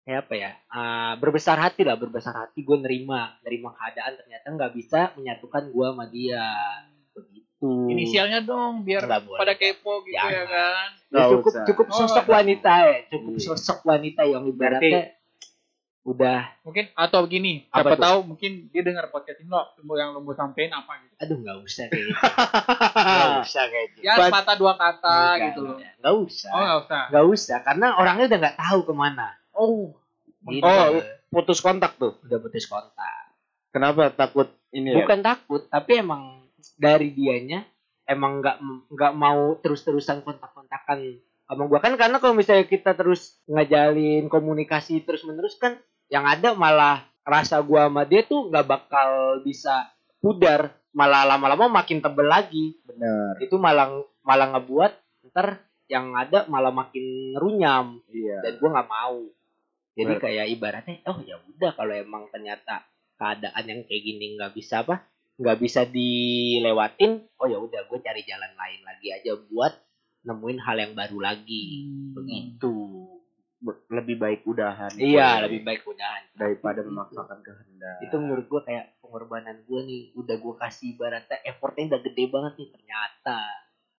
kayak 0.03 0.27
apa 0.27 0.33
ya 0.35 0.51
ah, 0.71 1.13
berbesar 1.19 1.55
hati 1.59 1.87
lah 1.87 1.95
berbesar 1.95 2.35
hati 2.35 2.59
gue 2.67 2.77
nerima 2.83 3.39
nerima 3.47 3.71
keadaan. 3.71 4.19
Ternyata 4.19 4.47
nggak 4.51 4.73
bisa 4.75 4.99
menyatukan 5.15 5.63
gue 5.71 5.87
sama 5.87 6.05
dia 6.11 6.43
begitu 7.59 7.89
inisialnya 7.89 8.39
dong 8.41 8.81
biar 8.81 9.01
Nggak 9.03 9.21
boleh. 9.23 9.39
pada 9.39 9.53
kepo 9.53 9.93
gitu 10.01 10.13
Jangan. 10.13 10.31
ya 10.31 10.43
kan 10.45 10.89
Ya, 11.07 11.23
cukup 11.27 11.51
usah. 11.51 11.65
cukup 11.65 11.85
Oh, 11.85 11.95
sosok 11.97 12.23
nggak. 12.23 12.35
wanita 12.35 12.73
ya 12.83 12.97
cukup 13.07 13.31
Iya. 13.31 13.41
sosok 13.43 13.79
wanita 13.83 14.21
yang 14.23 14.43
ibaratnya 14.45 15.01
udah 16.03 16.39
mungkin 16.61 16.87
atau 16.93 17.19
begini 17.21 17.67
Apa 17.67 17.75
siapa 17.75 17.91
tuh? 17.91 17.99
tahu 18.01 18.17
mungkin 18.25 18.51
dia 18.69 18.79
dengar 18.79 19.09
podcast 19.09 19.37
ini 19.37 19.49
lo 19.49 19.67
semua 19.73 19.95
yang 19.97 20.09
lo 20.11 20.21
mau 20.21 20.31
sampein 20.31 20.69
apa 20.69 21.01
gitu 21.01 21.13
aduh 21.17 21.37
nggak 21.37 21.57
usah 21.61 21.85
kayak 21.85 22.05
gitu 22.07 22.19
nggak 22.95 23.31
usah 23.41 23.63
kayak 23.65 23.87
gitu 23.89 23.99
ya 24.01 24.13
sepatah 24.17 24.55
dua 24.55 24.73
kata 24.73 25.15
Nggak, 25.17 25.43
gitu 25.43 25.59
loh 25.61 25.75
nggak 25.75 26.15
usah 26.21 26.49
oh 26.49 26.61
nggak 26.61 26.79
usah 26.79 27.01
nggak 27.09 27.25
usah 27.27 27.57
karena 27.61 27.87
orangnya 27.93 28.25
udah 28.25 28.39
nggak 28.39 28.57
tahu 28.57 28.79
ke 28.83 28.93
mana 28.93 29.27
Oh, 29.51 29.89
Gitu. 30.45 30.63
Oh, 30.63 31.01
putus 31.27 31.59
kontak 31.59 31.97
tuh. 31.97 32.15
udah 32.21 32.39
putus 32.39 32.63
kontak. 32.65 33.35
Kenapa 33.67 34.07
takut 34.09 34.47
ini 34.69 34.93
ya? 34.93 35.03
Bukan 35.03 35.19
takut, 35.19 35.65
tapi 35.65 35.99
emang 35.99 36.36
dari 36.77 37.11
dianya 37.11 37.65
emang 38.07 38.39
nggak 38.39 38.57
nggak 38.93 39.13
mau 39.17 39.57
terus-terusan 39.59 40.23
kontak-kontakan 40.23 41.19
sama 41.43 41.63
gua 41.67 41.79
kan 41.83 41.97
karena 41.99 42.21
kalau 42.21 42.37
misalnya 42.37 42.63
kita 42.69 42.95
terus 42.95 43.41
ngajalin 43.49 44.31
komunikasi 44.31 45.03
terus-menerus 45.03 45.59
kan 45.59 45.75
yang 46.07 46.23
ada 46.23 46.55
malah 46.55 47.03
rasa 47.27 47.59
gua 47.59 47.91
sama 47.91 48.07
dia 48.07 48.23
tuh 48.23 48.47
nggak 48.47 48.67
bakal 48.67 49.41
bisa 49.43 49.91
pudar, 50.17 50.73
malah 50.95 51.27
lama-lama 51.27 51.83
makin 51.83 52.01
tebel 52.01 52.25
lagi. 52.25 52.79
Benar. 52.87 53.37
Itu 53.43 53.61
malah 53.61 54.01
malah 54.23 54.47
ngebuat 54.55 54.91
ntar 55.31 55.61
yang 55.87 56.11
ada 56.15 56.47
malah 56.51 56.71
makin 56.71 57.35
runyam 57.35 57.99
Iya. 58.11 58.43
dan 58.43 58.53
gua 58.59 58.69
nggak 58.79 58.89
mau. 58.91 59.19
Jadi 59.97 60.13
kayak 60.21 60.45
ibaratnya 60.53 61.01
oh 61.09 61.19
ya 61.25 61.41
udah 61.41 61.71
kalau 61.73 61.93
emang 61.95 62.29
ternyata 62.29 62.85
keadaan 63.17 63.63
yang 63.65 63.81
kayak 63.83 64.03
gini 64.05 64.37
nggak 64.37 64.53
bisa 64.53 64.85
apa 64.85 65.01
nggak 65.37 65.57
bisa 65.57 65.85
dilewatin 65.85 67.29
oh 67.35 67.45
ya 67.45 67.57
udah 67.57 67.81
gue 67.83 67.99
cari 67.99 68.21
jalan 68.21 68.49
lain 68.51 68.81
lagi 68.81 69.07
aja 69.11 69.37
buat 69.43 69.73
nemuin 70.19 70.59
hal 70.59 70.77
yang 70.77 70.93
baru 70.93 71.19
lagi. 71.21 71.87
Begitu. 72.11 72.75
Be- 73.57 73.79
Lebih 73.87 74.17
baik 74.17 74.41
udahan. 74.43 74.91
iya 74.93 75.39
lebih 75.39 75.63
baik 75.63 75.81
udahan. 75.83 76.27
Daripada 76.33 76.81
Gitu. 76.81 76.89
memaksakan 76.89 77.39
kehendak. 77.39 77.97
itu 77.99 78.15
menurut 78.15 78.45
gue 78.45 78.61
kayak 78.63 78.99
pengorbanan 78.99 79.63
gue 79.63 79.81
nih 79.83 80.01
udah 80.13 80.35
gue 80.35 80.53
kasih 80.57 80.93
ibaratnya 80.93 81.37
effortnya 81.43 81.87
udah 81.87 82.01
gede 82.01 82.23
banget 82.27 82.53
nih 82.55 82.69
ternyata 82.69 83.39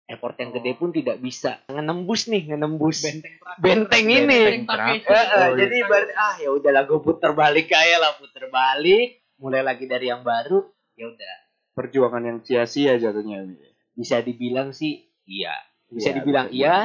effort 0.06 0.36
yang 0.36 0.50
gede 0.52 0.72
pun 0.74 0.90
tidak 0.90 1.16
bisa 1.18 1.58
ngenembus 1.66 2.26
nih 2.26 2.42
ngenembus 2.46 2.98
Benteng 3.00 3.34
terakhir. 3.34 3.62
benteng 3.62 4.06
ini. 4.06 4.38
Benteng 4.60 5.00
Oh, 5.08 5.50
jadi 5.54 5.74
ibarat 5.80 6.10
ah 6.12 6.34
ya 6.36 6.50
udahlah 6.50 6.82
gue 6.84 7.00
puter 7.00 7.30
balik 7.32 7.66
aja 7.68 7.96
lah 7.98 8.12
puter 8.14 8.46
balik. 8.48 9.08
Mulai 9.36 9.62
lagi 9.62 9.86
dari 9.86 10.06
yang 10.06 10.20
baru 10.20 10.66
ya 10.98 11.06
udah 11.08 11.36
Perjuangan 11.70 12.18
yang 12.20 12.38
sia-sia 12.40 12.98
jatuhnya. 12.98 13.46
Bisa 13.92 14.18
dibilang 14.18 14.70
sih 14.70 14.98
iya 15.24 15.54
bisa 15.86 16.10
Iya, 16.10 16.16
dibilang 16.16 16.46
bisa 16.48 16.56
iya 16.56 16.76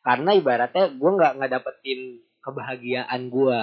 karena 0.00 0.30
ibaratnya 0.32 0.88
gue 0.90 1.10
nggak 1.12 1.32
nggak 1.36 1.52
dapetin 1.52 2.00
kebahagiaan 2.38 3.28
gue 3.28 3.60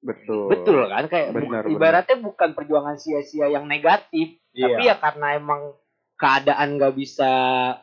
Betul. 0.00 0.48
betul 0.48 0.82
kan 0.84 1.06
kayak 1.06 1.30
bu- 1.30 1.42
Benar, 1.44 1.62
benar. 1.62 1.72
ibaratnya 1.72 2.16
bukan 2.20 2.50
perjuangan 2.52 2.96
sia-sia 2.96 3.46
yang 3.48 3.64
negatif 3.64 4.38
tapi 4.50 4.82
Iya. 4.82 4.86
ya 4.88 4.96
karena 4.96 5.26
emang 5.34 5.62
keadaan 6.14 6.68
nggak 6.76 6.94
bisa 6.94 7.30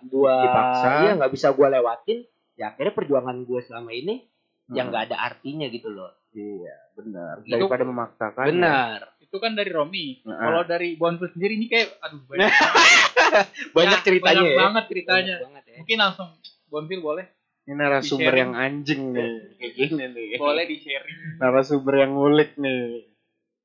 gue 0.01 0.35
Dipaksa. 0.37 0.87
iya 1.01 1.11
nggak 1.15 1.31
bisa 1.31 1.47
gue 1.49 1.67
lewatin 1.69 2.19
ya 2.55 2.65
akhirnya 2.69 2.93
perjuangan 2.93 3.37
gue 3.41 3.59
selama 3.61 3.91
ini 3.91 4.23
yang 4.69 4.87
Hmm. 4.87 4.91
nggak 4.91 5.03
ada 5.05 5.17
artinya 5.25 5.67
gitu 5.67 5.89
loh 5.89 6.11
Iya, 6.29 6.75
benar. 6.93 7.41
Gitu. 7.41 7.57
Daripada 7.57 7.83
memaksakan. 7.83 8.45
benar 8.45 8.97
Itu 9.29 9.37
kan 9.37 9.53
dari 9.53 9.69
Romi. 9.69 10.25
Nah. 10.25 10.41
Kalau 10.41 10.61
dari 10.65 10.97
Bonfil 10.97 11.29
sendiri 11.29 11.53
ini 11.53 11.69
kayak 11.69 12.01
aduh 12.01 12.25
banyak, 12.25 12.49
banyak 13.77 13.99
Ya, 13.99 14.05
ceritanya 14.05 14.41
banyak 14.41 14.49
ya 14.49 14.57
banget 14.57 14.83
ceritanya. 14.89 15.35
Banyak 15.37 15.45
banget 15.45 15.63
ya. 15.63 15.75
Mungkin 15.77 15.97
langsung 15.97 16.29
Bonfil 16.65 16.99
boleh 16.99 17.25
Ini 17.61 17.77
narasumber 17.77 18.33
Di-sharing. 18.33 18.41
yang 18.41 18.53
anjing 18.57 19.01
nih. 19.13 19.29
Kayak 19.55 19.73
gini 19.77 20.03
nih. 20.09 20.27
boleh 20.41 20.65
di 20.65 20.77
sharing. 20.81 21.17
Narasumber 21.37 21.93
yang 21.95 22.11
ngulik 22.11 22.57
nih. 22.57 23.05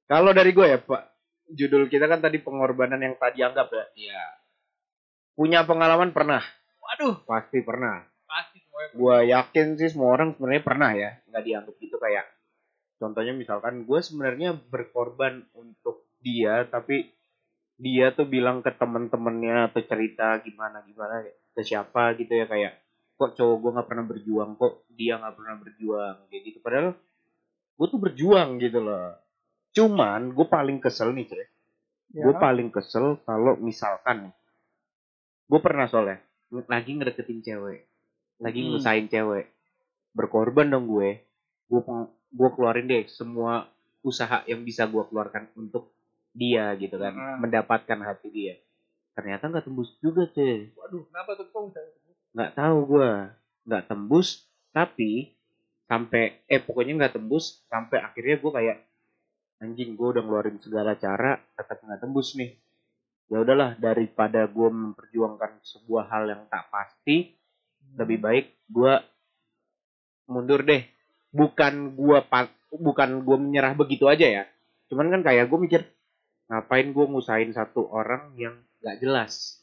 Kalau 0.04 0.30
dari 0.30 0.52
gue 0.52 0.66
ya, 0.68 0.76
Pak. 0.76 1.02
Judul 1.49 1.88
kita 1.88 2.04
kan 2.04 2.21
tadi 2.21 2.37
pengorbanan 2.37 3.00
yang 3.00 3.16
tadi 3.16 3.40
anggap 3.40 3.73
ya. 3.73 3.85
Iya. 3.97 4.23
Punya 5.33 5.64
pengalaman 5.64 6.12
pernah? 6.12 6.44
Waduh, 6.78 7.25
Pasti 7.25 7.64
pernah. 7.64 8.04
pasti 8.25 8.61
semuanya. 8.61 8.92
Gue 8.92 9.16
yakin 9.33 9.66
sih 9.75 9.88
semua 9.88 10.12
orang 10.12 10.37
sebenarnya 10.37 10.62
pernah 10.62 10.90
ya. 10.92 11.11
Nggak 11.33 11.42
dianggap 11.42 11.75
gitu 11.80 11.97
kayak. 11.97 12.25
Contohnya 13.04 13.37
misalkan 13.37 13.84
gue 13.84 14.00
sebenarnya 14.00 14.56
berkorban 14.56 15.44
untuk 15.52 16.08
dia, 16.25 16.64
tapi 16.64 17.12
dia 17.76 18.16
tuh 18.16 18.25
bilang 18.25 18.64
ke 18.64 18.73
temen-temennya 18.73 19.68
atau 19.68 19.84
cerita 19.84 20.40
gimana 20.40 20.80
gimana 20.88 21.20
ke 21.52 21.61
siapa 21.61 22.16
gitu 22.16 22.32
ya 22.32 22.49
kayak 22.49 22.80
kok 23.20 23.37
cowok 23.37 23.56
gue 23.61 23.70
nggak 23.76 23.88
pernah 23.92 24.04
berjuang? 24.08 24.50
Kok 24.56 24.88
dia 24.96 25.20
nggak 25.20 25.37
pernah 25.37 25.54
berjuang? 25.61 26.16
Kayak 26.32 26.42
gitu. 26.49 26.58
Padahal 26.64 26.88
gue 27.76 27.87
tuh 27.92 28.00
berjuang 28.00 28.49
gitu 28.56 28.80
loh. 28.80 29.20
Cuman 29.76 30.32
gue 30.32 30.46
paling 30.49 30.80
kesel 30.80 31.12
nih 31.12 31.28
cek. 31.28 31.49
Ya. 32.14 32.25
gue 32.25 32.34
paling 32.38 32.70
kesel 32.70 33.18
kalau 33.26 33.58
misalkan 33.58 34.30
gue 35.50 35.61
pernah 35.61 35.90
soalnya 35.90 36.23
lagi 36.70 36.94
ngedeketin 36.94 37.42
cewek 37.42 37.90
lagi 38.38 38.61
Hmm. 38.62 39.11
cewek 39.11 39.50
berkorban 40.14 40.70
dong 40.70 40.87
gue. 40.87 41.18
Gue 41.66 41.82
gue 42.34 42.48
keluarin 42.50 42.90
deh 42.90 43.06
semua 43.06 43.70
usaha 44.02 44.42
yang 44.50 44.66
bisa 44.66 44.84
gue 44.90 45.00
keluarkan 45.06 45.46
untuk 45.54 45.94
dia 46.34 46.74
gitu 46.76 46.98
kan. 46.98 47.14
Ah. 47.14 47.38
mendapatkan 47.38 47.98
hati 48.02 48.28
dia. 48.34 48.54
Ternyata 49.14 49.46
nggak 49.46 49.70
tembus 49.70 49.94
juga 50.02 50.26
cek 50.26 50.74
Waduh, 50.74 51.06
kenapa 51.06 51.38
tuh 51.38 51.46
kok 51.48 51.62
bisa? 51.70 51.80
nggak 52.34 52.52
tahu 52.58 52.78
gue 52.90 53.10
nggak 53.70 53.84
tembus 53.86 54.42
tapi 54.74 55.30
sampai 55.86 56.42
eh 56.50 56.58
pokoknya 56.58 56.98
nggak 56.98 57.14
tembus 57.14 57.62
sampai 57.70 58.02
akhirnya 58.02 58.42
gue 58.42 58.52
kayak 58.58 58.78
anjing 59.62 59.94
gue 59.94 60.08
udah 60.18 60.22
ngeluarin 60.26 60.58
segala 60.58 60.98
cara 60.98 61.38
tetap 61.54 61.78
nggak 61.78 62.02
tembus 62.02 62.34
nih. 62.34 62.58
Ya 63.30 63.40
udahlah 63.40 63.78
daripada 63.78 64.44
gue 64.50 64.68
memperjuangkan 64.68 65.62
sebuah 65.62 66.10
hal 66.10 66.28
yang 66.28 66.42
tak 66.50 66.66
pasti 66.68 67.32
lebih 67.94 68.18
baik 68.18 68.46
gue 68.66 68.92
mundur 70.26 70.66
deh 70.66 70.82
bukan 71.34 71.98
gue 71.98 72.18
bukan 72.78 73.10
gue 73.26 73.36
menyerah 73.36 73.74
begitu 73.74 74.06
aja 74.06 74.24
ya. 74.24 74.44
Cuman 74.86 75.10
kan 75.10 75.20
kayak 75.26 75.50
gue 75.50 75.58
mikir 75.58 75.82
ngapain 76.46 76.94
gue 76.94 77.04
ngusahin 77.10 77.50
satu 77.50 77.90
orang 77.90 78.30
yang 78.38 78.54
nggak 78.78 79.02
jelas? 79.02 79.58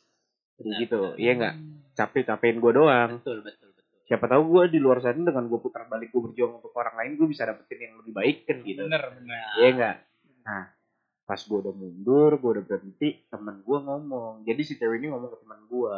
Benar, 0.59 0.77
gitu 0.83 0.99
benar. 1.15 1.17
iya 1.17 1.31
nggak? 1.39 1.55
Capek 1.95 2.23
capekin 2.27 2.59
gue 2.59 2.71
doang. 2.75 3.23
Betul 3.23 3.39
betul 3.41 3.71
betul. 3.71 3.95
Siapa 4.11 4.27
tahu 4.27 4.43
gue 4.51 4.63
di 4.75 4.79
luar 4.83 4.99
sana 4.99 5.23
dengan 5.23 5.47
gue 5.47 5.59
putar 5.63 5.87
balik 5.87 6.11
gue 6.11 6.21
berjuang 6.21 6.59
untuk 6.59 6.75
orang 6.75 6.99
lain 6.99 7.11
gue 7.15 7.27
bisa 7.31 7.47
dapetin 7.47 7.79
yang 7.79 7.95
lebih 8.03 8.11
baik 8.11 8.37
kan 8.43 8.59
gitu. 8.67 8.83
Bener, 8.83 9.03
bener. 9.15 9.45
iya 9.57 9.69
enggak 9.71 9.97
nah 10.41 10.73
pas 11.21 11.37
gue 11.37 11.57
udah 11.63 11.71
mundur 11.71 12.31
gue 12.35 12.49
udah 12.59 12.65
berhenti 12.67 13.23
temen 13.31 13.63
gue 13.63 13.77
ngomong. 13.79 14.43
Jadi 14.43 14.61
si 14.67 14.73
cewek 14.75 14.99
ini 14.99 15.07
ngomong 15.15 15.31
ke 15.31 15.37
teman 15.39 15.61
gue 15.71 15.95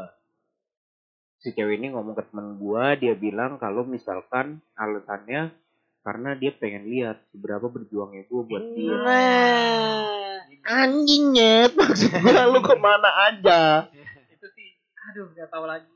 si 1.42 1.50
cewek 1.51 1.75
ini 1.75 1.92
ngomong 1.92 2.15
ke 2.15 2.24
teman 2.30 2.56
gue 2.56 2.86
dia 3.03 3.13
bilang 3.20 3.60
kalau 3.60 3.84
misalkan 3.84 4.63
alasannya 4.80 5.51
karena 6.04 6.36
dia 6.36 6.52
pengen 6.52 6.84
lihat 6.86 7.24
seberapa 7.28 7.64
berjuangnya 7.66 8.24
gue 8.24 8.42
buat 8.44 8.64
dia 8.70 8.94
nah 8.94 10.38
anjingnya 10.64 11.68
maksud 11.78 12.12
gue 12.12 12.42
lu 12.46 12.60
ke 12.62 12.76
mana 12.76 13.10
aja 13.26 13.88
Itu 14.28 14.48
sih, 14.50 14.76
aduh 15.02 15.28
nggak 15.30 15.48
tahu 15.48 15.64
lagi. 15.64 15.88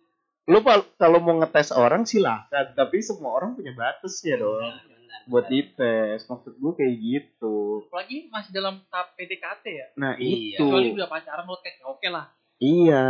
lu 0.47 0.59
kalau 0.95 1.19
mau 1.19 1.35
ngetes 1.37 1.69
orang 1.69 2.03
silahkan 2.03 2.71
tapi 2.71 2.99
semua 2.99 3.31
orang 3.33 3.51
punya 3.53 3.71
batas 3.73 4.15
ya 4.21 4.35
dong 4.37 4.55
benar, 4.57 4.79
benar, 4.87 5.19
buat 5.27 5.45
benar. 5.45 5.51
dites 5.53 6.21
maksud 6.25 6.53
gue 6.55 6.71
kayak 6.73 6.95
gitu 6.95 7.55
Apalagi 7.85 8.17
masih 8.27 8.51
dalam 8.53 8.79
tahap 8.87 9.11
PDKT 9.13 9.63
ya. 9.67 9.87
nah 9.93 10.15
Iya. 10.15 10.55
itu 10.55 10.63
Kecuali 10.63 10.87
udah 10.93 11.07
pacaran 11.07 11.43
lo 11.43 11.59
tes, 11.59 11.75
ya 11.75 11.85
oke 11.85 12.07
lah. 12.07 12.25
iya 12.57 13.05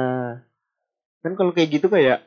kan 1.20 1.34
kalau 1.34 1.52
kayak 1.52 1.70
gitu 1.72 1.88
kayak 1.88 2.26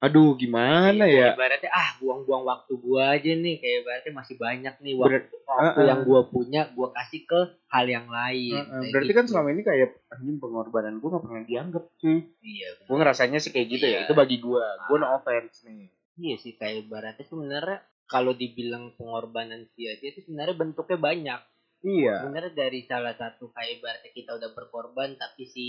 aduh 0.00 0.32
gimana 0.32 1.04
ya? 1.04 1.30
Iya, 1.30 1.36
ibaratnya 1.36 1.70
ah 1.70 1.90
buang-buang 1.96 2.42
waktu 2.42 2.72
gua 2.74 3.14
aja 3.14 3.30
nih. 3.30 3.56
Kayak 3.56 3.76
ibaratnya 3.80 4.12
masih 4.16 4.34
banyak 4.34 4.74
nih 4.76 4.94
waktu, 4.96 5.12
Berat- 5.20 5.30
waktu 5.44 5.68
Uh-uh. 5.76 5.86
yang 5.86 6.00
gua 6.02 6.20
punya 6.24 6.62
gua 6.72 6.88
kasih 6.90 7.20
ke 7.22 7.40
hal 7.66 7.86
yang 7.86 8.08
lain. 8.08 8.56
Heeh, 8.56 8.66
Kayak 8.66 8.90
berarti 8.90 9.06
gitu. 9.06 9.18
kan 9.20 9.26
selama 9.26 9.48
ini 9.50 9.62
kayak 9.62 9.88
anjing 10.10 10.38
pengorbanan 10.38 10.94
gue 10.96 11.08
gak 11.08 11.22
pernah 11.22 11.42
dianggap 11.44 11.84
cuy. 11.96 12.18
Iya 12.40 12.68
benar. 12.80 12.96
ngerasanya 12.98 13.38
sih 13.38 13.50
kayak 13.50 13.68
gitu 13.70 13.84
ya 13.84 13.92
Iya. 13.92 14.00
itu 14.02 14.12
bagi 14.12 14.36
gue 14.38 14.64
gue 14.82 14.96
no 14.96 15.06
offense 15.12 15.62
nih. 15.62 15.86
Iya 16.16 16.34
sih 16.36 16.52
kayak 16.54 16.76
ibaratnya 16.82 17.22
sebenarnya 17.22 17.78
kalau 18.04 18.32
dibilang 18.32 18.90
pengorbanan 18.94 19.70
sia-sia 19.70 20.10
itu 20.10 20.24
sebenarnya 20.24 20.56
bentuknya 20.56 20.98
banyak. 20.98 21.40
Iya. 21.80 22.14
Sebenarnya 22.20 22.52
dari 22.52 22.80
salah 22.82 23.14
satu 23.14 23.48
kayak 23.50 23.78
ibaratnya 23.78 24.10
kita 24.10 24.30
udah 24.34 24.50
berkorban 24.50 25.14
tapi 25.14 25.44
si 25.44 25.68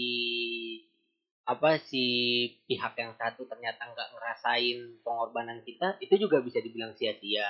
apa 1.45 1.81
si 1.81 2.05
pihak 2.69 2.93
yang 3.01 3.13
satu 3.17 3.49
ternyata 3.49 3.89
nggak 3.89 4.09
ngerasain 4.13 5.01
pengorbanan 5.01 5.65
kita 5.65 5.97
itu 5.97 6.27
juga 6.27 6.39
bisa 6.39 6.61
dibilang 6.61 6.93
sia-sia. 6.93 7.49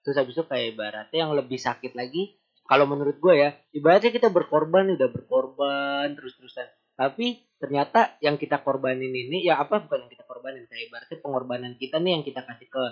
Terus 0.00 0.16
habis 0.16 0.34
itu 0.38 0.44
kayak 0.46 0.78
ibaratnya 0.78 1.18
yang 1.28 1.32
lebih 1.36 1.60
sakit 1.60 1.92
lagi 1.92 2.38
kalau 2.66 2.88
menurut 2.88 3.20
gue 3.22 3.34
ya 3.36 3.50
ibaratnya 3.76 4.10
kita 4.10 4.32
berkorban 4.32 4.96
udah 4.96 5.08
berkorban 5.12 6.16
terus-terusan. 6.16 6.66
Tapi 6.96 7.44
ternyata 7.60 8.16
yang 8.24 8.40
kita 8.40 8.60
korbanin 8.64 9.12
ini 9.12 9.44
ya 9.44 9.60
apa 9.60 9.84
bukan 9.84 10.08
yang 10.08 10.12
kita 10.12 10.24
korbanin 10.24 10.64
kayak 10.68 10.88
ibaratnya 10.88 11.18
pengorbanan 11.20 11.72
kita 11.76 11.96
nih 12.00 12.12
yang 12.20 12.24
kita 12.24 12.40
kasih 12.44 12.68
ke 12.68 12.84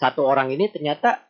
satu 0.00 0.24
orang 0.24 0.52
ini 0.52 0.68
ternyata 0.72 1.20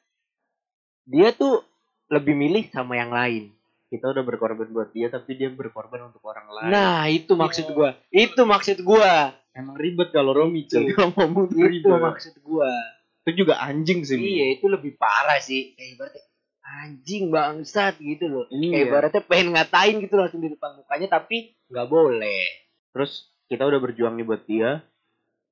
dia 1.06 1.34
tuh 1.34 1.62
lebih 2.11 2.38
milih 2.38 2.70
sama 2.70 2.99
yang 2.99 3.11
lain 3.11 3.50
kita 3.92 4.08
udah 4.08 4.22
berkorban 4.22 4.64
buat 4.66 4.88
dia 4.90 5.06
tapi 5.06 5.37
dia 5.37 5.49
berkorban 5.49 6.08
untuk 6.08 6.25
orang 6.25 6.49
lain 6.49 6.70
Nah, 6.70 7.04
itu 7.06 7.32
maksud 7.34 7.64
Iya. 7.64 7.75
gua. 7.75 7.90
Itu 8.08 8.42
maksud 8.42 8.80
gua. 8.80 9.37
emang 9.52 9.76
ribet 9.76 10.08
kalau 10.11 10.32
Romi 10.32 10.64
cuy 10.64 10.88
kalau 10.90 11.12
ngomong 11.12 11.44
tuh 11.46 11.61
Itu 11.61 11.68
ribet 11.68 12.00
maksud 12.00 12.34
gua. 12.40 12.72
itu 13.20 13.30
juga 13.38 13.61
anjing 13.61 14.00
sih. 14.02 14.16
Iya, 14.16 14.56
itu 14.56 14.66
lebih 14.66 14.96
parah 14.96 15.37
sih. 15.38 15.72
Kayak 15.72 15.88
ibaratnya 15.94 16.25
anjing 16.64 17.25
bangsat 17.28 17.94
gitu 17.99 18.25
loh. 18.26 18.44
Kayak 18.49 18.64
Iya. 18.64 18.80
ibaratnya 18.82 19.22
pengen 19.22 19.49
ngatain 19.52 19.96
gitu 20.00 20.14
langsung 20.16 20.40
di 20.40 20.49
depan 20.49 20.72
mukanya 20.75 21.08
tapi 21.12 21.52
nggak 21.68 21.87
boleh. 21.87 22.42
terus 22.90 23.12
kita 23.46 23.62
udah 23.62 23.78
berjuang 23.78 24.14
nih 24.14 24.25
buat 24.25 24.42
dia 24.42 24.80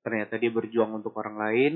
ternyata 0.00 0.34
dia 0.34 0.48
berjuang 0.48 0.92
untuk 0.94 1.12
orang 1.14 1.36
lain 1.38 1.72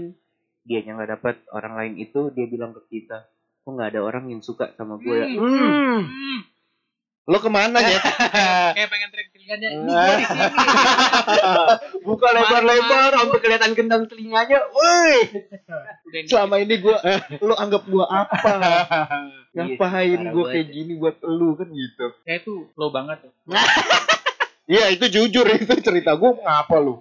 dianya 0.63 0.93
nggak 0.95 1.11
dapat 1.15 1.35
orang 1.51 1.73
lain 1.75 1.93
itu 1.99 2.29
dia 2.31 2.45
bilang 2.45 2.73
ke 2.73 2.81
kita 2.91 3.29
kok 3.59 3.71
nggak 3.71 3.91
ada 3.91 4.01
orang 4.03 4.29
yang 4.29 4.41
suka 4.41 4.73
sama 4.73 4.97
gue 4.99 5.13
ya 5.15 5.29
Hmm. 5.31 6.05
Hmm. 6.05 6.41
Lo 7.25 7.41
ke 7.41 7.49
mana 7.49 7.81
ya 7.81 7.97
Kayak 8.77 8.89
pengen 8.93 9.09
teriak 9.09 9.29
telinganya. 9.33 9.69
Ini 9.73 9.81
gue 9.81 10.15
di 10.15 10.25
sini. 10.27 10.45
Buka 12.07 12.29
lebar-lebar 12.31 13.11
sampai 13.17 13.41
kelihatan 13.41 13.71
gendang 13.73 14.05
telinganya. 14.05 14.61
Woi. 14.69 15.17
Selama 16.29 16.61
ini 16.61 16.75
gue 16.79 16.97
lo 17.41 17.57
anggap 17.57 17.89
gue 17.89 18.05
apa 18.05 18.37
Iya, 19.55 19.71
ngapain 19.71 20.21
gue 20.21 20.35
banget. 20.35 20.53
kayak 20.53 20.67
gini 20.69 20.93
buat 20.99 21.17
lu 21.23 21.55
kan 21.55 21.71
gitu 21.71 22.07
Kayak 22.27 22.43
itu 22.43 22.55
low 22.75 22.91
banget. 22.91 23.23
tuh. 23.23 23.33
Iya 24.67 24.91
itu 24.91 25.05
jujur 25.09 25.47
itu 25.47 25.73
cerita 25.79 26.17
gue 26.17 26.31
ngapa 26.37 26.77
lu 26.77 27.01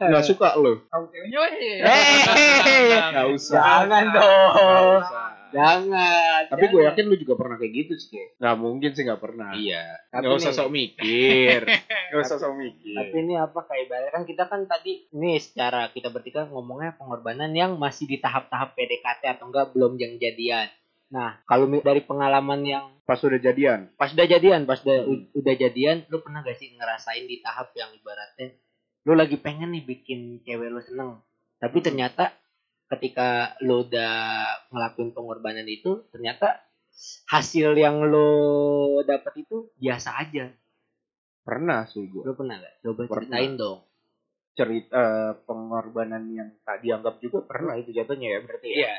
nggak 0.00 0.24
suka 0.24 0.56
lu 0.56 0.80
Tahu 0.86 1.04
ceweknya 1.06 1.38
weh. 1.38 1.52
Hei. 1.84 2.88
Nggak 3.12 3.26
usah. 3.30 3.54
Jangan 3.84 4.04
dong. 4.10 5.00
Jangan. 5.50 6.40
tapi 6.48 6.64
gue 6.66 6.82
yakin 6.82 7.04
lu 7.06 7.16
juga 7.16 7.34
pernah 7.34 7.56
kayak 7.56 7.72
gitu 7.74 7.94
sih 7.96 8.22
nggak 8.36 8.56
mungkin 8.56 8.90
sih 8.90 9.02
nggak 9.04 9.18
pernah 9.18 9.50
Iya. 9.52 9.84
nggak 10.10 10.34
usah 10.34 10.52
sok 10.52 10.70
mikir 10.70 11.60
nggak 12.10 12.22
usah 12.22 12.38
sok 12.38 12.54
mikir 12.54 12.96
Tapi 12.96 13.16
ini 13.18 13.34
apa 13.34 13.60
kayak 13.62 13.82
ibaratnya 13.86 14.12
kan 14.12 14.24
kita 14.24 14.44
kan 14.46 14.60
tadi 14.64 15.06
ini 15.10 15.36
secara 15.36 15.90
kita 15.90 16.08
bertiga 16.08 16.46
ngomongnya 16.46 16.94
pengorbanan 16.94 17.50
yang 17.50 17.76
masih 17.76 18.06
di 18.06 18.16
tahap-tahap 18.16 18.74
PDKT 18.74 19.22
atau 19.38 19.50
enggak 19.50 19.70
belum 19.70 19.94
yang 19.96 20.16
jadian. 20.16 20.70
Nah, 21.10 21.42
kalau 21.42 21.66
dari 21.66 22.00
pengalaman 22.00 22.62
yang 22.62 22.84
pas 23.02 23.18
udah 23.18 23.36
jadian 23.36 23.90
pas 23.98 24.06
udah 24.06 24.22
jadian, 24.24 24.62
pas 24.62 24.78
udah, 24.78 25.02
Hmm. 25.02 25.26
udah 25.34 25.54
jadian, 25.58 26.06
lu 26.06 26.22
pernah 26.22 26.40
gak 26.40 26.54
sih 26.54 26.70
ngerasain 26.70 27.26
di 27.26 27.42
tahap 27.42 27.74
yang 27.74 27.90
ibaratnya 27.90 28.54
lu 29.02 29.16
lagi 29.16 29.34
pengen 29.34 29.72
nih 29.72 29.82
bikin 29.82 30.44
cewek 30.44 30.68
lu 30.68 30.78
seneng, 30.78 31.18
tapi 31.56 31.80
ternyata 31.80 32.30
ketika 32.90 33.28
lu 33.60 33.82
udah 33.82 34.14
ngelakuin 34.68 35.10
pengorbanan 35.10 35.64
itu, 35.64 36.02
ternyata 36.10 36.58
hasil 37.26 37.72
yang 37.72 38.02
lu 38.02 38.28
dapet 39.02 39.40
itu 39.40 39.70
biasa 39.74 40.10
aja. 40.18 40.50
pernah 41.40 41.82
sih 41.84 42.04
gue 42.04 42.20
Lu 42.20 42.34
pernah 42.34 42.58
gak? 42.58 42.74
Coba 42.80 43.00
Pernah. 43.00 43.14
ceritain 43.16 43.54
dong. 43.56 43.80
cerita 44.50 44.92
eh, 44.92 45.32
pengorbanan 45.40 46.26
yang 46.28 46.50
tak 46.60 46.80
dianggap 46.80 47.16
juga 47.18 47.40
pernah 47.42 47.74
itu 47.74 47.90
jatuhnya 47.90 48.28
ya 48.28 48.38
berarti 48.40 48.68
ya 48.68 48.76
Iya. 48.82 48.94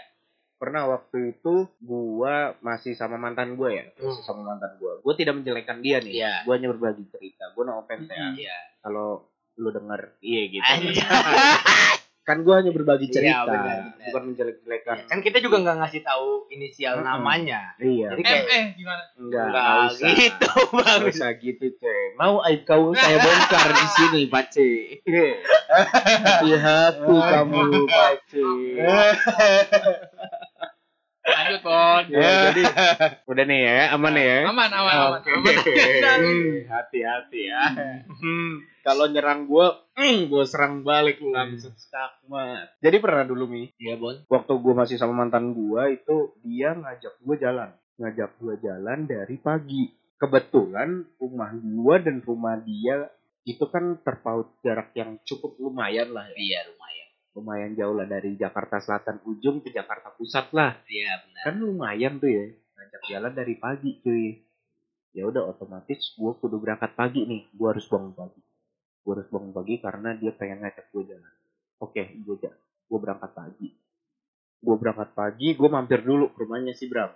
pernah 0.57 0.83
waktu 0.87 1.17
itu 1.31 1.53
gua 1.77 2.33
masih 2.59 2.93
sama 2.93 3.15
mantan 3.15 3.53
gue 3.53 3.69
ya 3.71 3.85
masih 3.93 4.23
sama 4.23 4.41
mantan 4.47 4.73
gue 4.75 4.93
gue 4.97 5.13
tidak 5.15 5.37
menjelekkan 5.37 5.77
dia 5.79 5.99
nih 5.99 6.13
Iya. 6.17 6.33
gue 6.41 6.53
hanya 6.55 6.69
berbagi 6.69 7.03
cerita 7.07 7.51
gue 7.51 7.61
no 7.61 7.77
offense 7.77 8.07
ya 8.07 8.31
Iya. 8.31 8.57
kalau 8.79 9.27
lu 9.53 9.69
denger 9.69 10.01
iya 10.19 10.41
gitu. 10.49 10.65
kan 12.31 12.39
gue 12.39 12.53
hanya 12.53 12.71
berbagi 12.71 13.05
Iya, 13.05 13.13
cerita 13.13 13.43
benar, 13.45 13.63
benar. 13.91 14.05
bukan 14.07 14.21
menjelek-jelekan 14.25 14.97
Kan 15.05 15.19
kita 15.19 15.37
juga 15.37 15.55
nggak 15.59 15.77
ngasih 15.77 16.01
tahu 16.01 16.27
inisial 16.47 16.93
Mm-mm. 16.95 17.07
namanya. 17.11 17.61
iya 17.77 18.07
Jadi 18.09 18.21
Eh, 18.21 18.25
kayak 18.25 18.45
eh, 18.47 18.65
gimana? 18.73 19.03
enggak 19.13 19.45
nggak 19.45 19.65
enggak 19.67 19.91
usah 19.91 20.09
gitu 20.15 20.49
bang. 20.73 21.01
Usah 21.05 21.31
gitu 21.37 21.65
cuy 21.75 22.03
mau 22.15 22.35
aib 22.41 22.61
kau 22.63 22.83
saya 22.97 23.17
bongkar 23.17 23.67
di 23.69 23.85
sini 23.91 24.21
pace 24.25 24.69
hati-hati 26.21 27.15
kamu 27.21 27.61
pace 27.85 28.47
Lanjut, 31.31 31.61
Bon. 31.63 32.03
Ya, 32.11 32.29
jadi 32.51 32.63
udah 33.25 33.43
nih 33.47 33.59
ya, 33.63 33.79
aman 33.95 34.11
nih 34.13 34.25
ya. 34.27 34.39
Aman, 34.51 34.69
aman, 34.69 34.93
aman. 34.93 35.19
Oke. 35.23 35.31
aman. 35.31 36.19
Hmm, 36.19 36.53
Hati-hati 36.75 37.41
ya. 37.47 37.63
Hmm, 38.07 38.51
Kalau 38.81 39.05
nyerang 39.07 39.45
gua, 39.45 39.87
hmm, 39.93 40.27
gua 40.27 40.43
serang 40.43 40.81
balik 40.81 41.21
langsung 41.21 41.71
skakmat. 41.77 42.73
Jadi 42.81 42.97
pernah 42.97 43.23
dulu 43.23 43.45
mi, 43.45 43.69
Iya 43.77 43.95
Bon. 43.95 44.17
waktu 44.25 44.53
gua 44.57 44.73
masih 44.83 44.97
sama 44.97 45.13
mantan 45.13 45.53
gua 45.53 45.87
itu 45.87 46.33
dia 46.41 46.73
ngajak 46.73 47.13
gua 47.21 47.35
jalan, 47.37 47.69
ngajak 47.97 48.31
gua 48.37 48.55
jalan 48.57 49.05
dari 49.05 49.37
pagi. 49.37 49.89
Kebetulan 50.17 51.01
rumah 51.17 51.49
gua 51.55 51.97
dan 51.97 52.21
rumah 52.21 52.57
dia 52.57 53.09
itu 53.41 53.65
kan 53.69 53.97
terpaut 54.05 54.53
jarak 54.61 54.93
yang 54.93 55.17
cukup 55.25 55.57
lumayan 55.57 56.13
lah 56.13 56.29
ya. 56.29 56.35
Iya 56.37 56.59
lumayan. 56.69 57.00
Lumayan 57.31 57.71
jauh 57.79 57.95
lah 57.95 58.03
dari 58.03 58.35
Jakarta 58.35 58.83
Selatan 58.83 59.23
ujung 59.23 59.63
ke 59.63 59.71
Jakarta 59.71 60.11
Pusat 60.11 60.51
lah. 60.51 60.71
Iya 60.83 61.23
benar. 61.23 61.41
kan 61.47 61.55
lumayan 61.63 62.13
tuh 62.19 62.27
ya 62.27 62.43
ngajak 62.51 63.01
jalan 63.07 63.31
dari 63.31 63.55
pagi 63.55 63.91
cuy. 64.03 64.35
Ya 65.15 65.23
udah 65.27 65.47
otomatis 65.47 66.11
gue 66.15 66.31
kudu 66.43 66.59
berangkat 66.59 66.91
pagi 66.91 67.23
nih. 67.23 67.47
Gue 67.55 67.67
harus 67.71 67.87
bangun 67.87 68.11
pagi. 68.11 68.41
Gue 69.01 69.11
harus 69.15 69.29
bangun 69.31 69.51
pagi 69.55 69.75
karena 69.79 70.09
dia 70.19 70.31
pengen 70.35 70.59
ngajak 70.59 70.85
gue 70.91 71.03
jalan. 71.07 71.33
Oke 71.79 72.03
gue 72.19 72.35
gue 72.91 72.99
berangkat 72.99 73.31
pagi. 73.31 73.69
Gue 74.59 74.75
berangkat 74.75 75.09
pagi 75.15 75.47
gue 75.55 75.69
mampir 75.71 76.03
dulu 76.03 76.35
ke 76.35 76.37
rumahnya 76.43 76.75
si 76.75 76.91
Bram. 76.91 77.15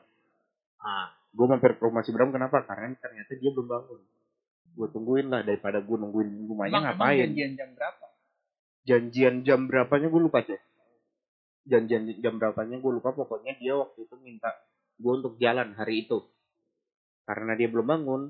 Ah. 0.79 1.11
gue 1.35 1.43
mampir 1.51 1.75
ke 1.75 1.83
rumah 1.83 1.99
si 2.07 2.15
Bram 2.15 2.31
kenapa? 2.31 2.63
Karena 2.63 2.95
ternyata 2.95 3.35
dia 3.35 3.51
belum 3.51 3.67
bangun. 3.67 3.99
Gue 4.79 4.87
tungguin 4.95 5.27
lah 5.27 5.43
daripada 5.43 5.83
gue 5.83 5.97
nungguin 5.99 6.47
rumahnya 6.47 6.71
emang 6.71 6.83
ngapain? 6.87 7.19
janjian 7.27 7.51
jam 7.59 7.69
berapa? 7.75 8.04
Janjian 8.85 9.41
jam 9.41 9.65
berapanya 9.65 10.07
gue 10.07 10.21
lupa 10.21 10.45
cek. 10.45 10.61
Janjian 11.65 12.21
jam 12.21 12.37
berapanya 12.37 12.77
gue 12.77 12.91
lupa 12.93 13.11
pokoknya 13.11 13.57
dia 13.57 13.73
waktu 13.73 14.05
itu 14.05 14.15
minta 14.21 14.53
gue 14.95 15.11
untuk 15.11 15.35
jalan 15.41 15.73
hari 15.73 16.05
itu. 16.05 16.21
Karena 17.25 17.57
dia 17.57 17.67
belum 17.67 17.85
bangun 17.89 18.21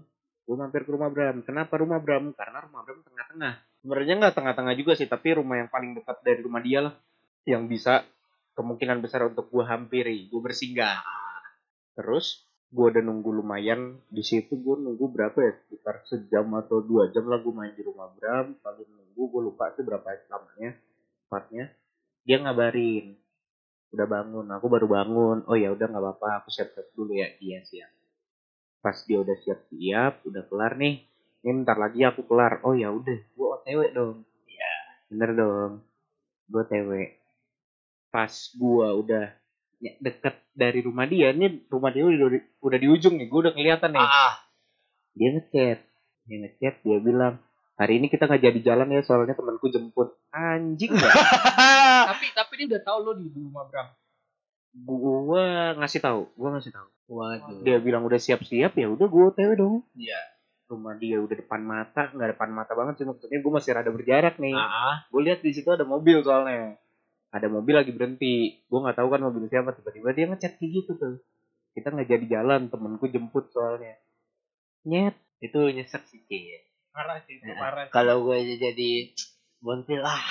gue 0.45 0.55
mampir 0.55 0.87
ke 0.87 0.91
rumah 0.95 1.11
Bram. 1.11 1.43
Kenapa 1.43 1.75
rumah 1.75 1.99
Bram? 1.99 2.31
Karena 2.31 2.63
rumah 2.63 2.81
Bram 2.87 3.03
tengah-tengah. 3.03 3.53
Sebenarnya 3.83 4.13
nggak 4.17 4.35
tengah-tengah 4.39 4.73
juga 4.79 4.91
sih 4.97 5.05
tapi 5.11 5.35
rumah 5.35 5.59
yang 5.59 5.69
paling 5.69 5.93
dekat 5.99 6.17
dari 6.23 6.39
rumah 6.41 6.63
dia 6.63 6.79
lah. 6.89 6.93
Yang 7.45 7.63
bisa 7.69 7.93
kemungkinan 8.55 9.03
besar 9.03 9.27
untuk 9.27 9.51
gue 9.51 9.65
hampiri. 9.67 10.31
Gue 10.31 10.39
bersinggah. 10.39 11.03
Terus 11.99 12.47
gue 12.75 12.85
udah 12.91 13.03
nunggu 13.07 13.31
lumayan. 13.31 13.95
Di 14.11 14.19
situ 14.19 14.59
gue 14.59 14.75
nunggu 14.75 15.07
berapa 15.07 15.37
ya? 15.39 15.55
Sekitar 15.63 16.03
sejam 16.03 16.51
atau 16.59 16.83
dua 16.83 17.07
jam 17.15 17.23
lah 17.31 17.39
gue 17.39 17.53
main 17.55 17.71
di 17.71 17.83
rumah 17.87 18.11
Bram. 18.11 18.59
Paling 18.59 18.89
nunggu 18.91 19.23
gue 19.31 19.41
lupa 19.47 19.71
sih 19.71 19.83
berapa 19.87 20.03
lamanya 20.27 20.75
tepatnya 21.25 21.73
dia 22.25 22.37
ngabarin 22.41 23.17
udah 23.95 24.07
bangun 24.11 24.45
aku 24.51 24.67
baru 24.67 24.87
bangun. 24.91 25.37
Oh 25.47 25.55
ya 25.55 25.71
udah 25.71 25.87
nggak 25.87 26.03
apa-apa 26.03 26.43
aku 26.43 26.49
siap-siap 26.51 26.91
dulu 26.91 27.15
ya. 27.15 27.31
Iya 27.39 27.63
siap. 27.63 27.91
Pas 28.83 28.97
dia 29.07 29.23
udah 29.23 29.37
siap-siap 29.39 30.27
udah 30.27 30.43
kelar 30.51 30.75
nih. 30.75 31.07
Ini 31.47 31.63
bentar 31.63 31.79
lagi 31.79 32.03
aku 32.03 32.27
kelar. 32.27 32.59
Oh 32.67 32.75
ya 32.75 32.91
udah 32.91 33.15
gue 33.15 33.47
otw 33.47 33.81
dong. 33.95 34.27
Iya 34.51 34.73
bener 35.07 35.29
dong. 35.31 35.71
Gue 36.51 36.61
otw 36.67 36.91
pas 38.11 38.31
gue 38.31 38.87
udah 38.95 39.27
ya, 39.27 39.44
deket 39.95 40.35
dari 40.51 40.79
rumah 40.79 41.05
dia 41.05 41.29
ini 41.29 41.65
rumah 41.65 41.89
dia 41.89 42.01
udah, 42.01 42.27
udah 42.59 42.77
di 42.77 42.87
ujung 42.87 43.15
nih 43.15 43.25
gue 43.25 43.39
udah 43.41 43.53
kelihatan 43.53 43.91
nih 43.91 44.01
Ah. 44.01 44.35
dia 45.11 45.29
ngechat 45.31 45.79
dia 46.23 46.37
ngechat 46.39 46.75
dia 46.79 46.97
bilang 46.99 47.37
hari 47.73 47.97
ini 47.97 48.07
kita 48.07 48.25
nggak 48.25 48.41
jadi 48.41 48.59
jalan 48.63 48.87
ya 48.89 49.01
soalnya 49.01 49.33
temanku 49.33 49.67
jemput 49.67 50.15
anjing 50.29 50.91
nggak 50.91 51.11
Tapi 52.07 52.25
tapi 52.33 52.51
dia 52.57 52.67
udah 52.69 52.83
tahu 52.83 52.97
lo 53.01 53.11
di 53.13 53.27
rumah 53.27 53.65
Bram. 53.65 53.87
gua 54.77 55.45
ngasih 55.75 55.99
tahu 55.99 56.27
gua 56.33 56.49
ngasih 56.53 56.71
tahu 56.71 56.87
Waduh. 57.07 57.61
dia 57.61 57.77
bilang 57.77 58.01
udah 58.01 58.17
siap-siap 58.17 58.73
ya 58.73 58.87
udah 58.87 59.05
gua 59.05 59.29
otw 59.29 59.51
dong 59.53 59.75
Iya. 59.93 60.19
rumah 60.65 60.95
dia 60.95 61.17
udah 61.17 61.35
depan 61.35 61.61
mata 61.61 62.09
nggak 62.09 62.33
depan 62.33 62.49
mata 62.49 62.73
banget 62.73 62.97
sih 62.97 63.05
maksudnya 63.05 63.39
gua 63.39 63.51
masih 63.55 63.71
rada 63.71 63.89
berjarak 63.89 64.35
nih 64.35 64.51
Ah. 64.51 65.05
gue 65.05 65.21
lihat 65.21 65.39
di 65.39 65.51
situ 65.51 65.69
ada 65.69 65.83
mobil 65.83 66.19
soalnya 66.19 66.75
ada 67.29 67.47
mobil 67.47 67.73
lagi 67.73 67.91
berhenti 67.91 68.61
gue 68.65 68.79
nggak 68.79 68.97
tahu 68.97 69.07
kan 69.09 69.21
mobil 69.21 69.47
siapa 69.47 69.73
tiba-tiba 69.73 70.09
dia 70.11 70.25
ngechat 70.27 70.57
kayak 70.57 70.71
gitu 70.71 70.91
tuh 70.95 71.15
kita 71.73 71.91
nggak 71.91 72.07
jadi 72.07 72.25
jalan 72.39 72.67
temenku 72.67 73.05
jemput 73.07 73.51
soalnya 73.51 73.95
nyet 74.85 75.15
Itu 75.43 75.67
nyesek 75.67 76.07
sih 76.07 76.23
Ci. 76.25 76.47
Parah 76.95 77.19
sih, 77.27 77.35
itu 77.37 77.43
Nah, 77.43 77.59
parah. 77.59 77.83
sih. 77.85 77.91
Kalau 77.91 78.23
gue 78.23 78.55
jadi 78.55 79.11
bontil 79.59 79.99
ah. 79.99 80.23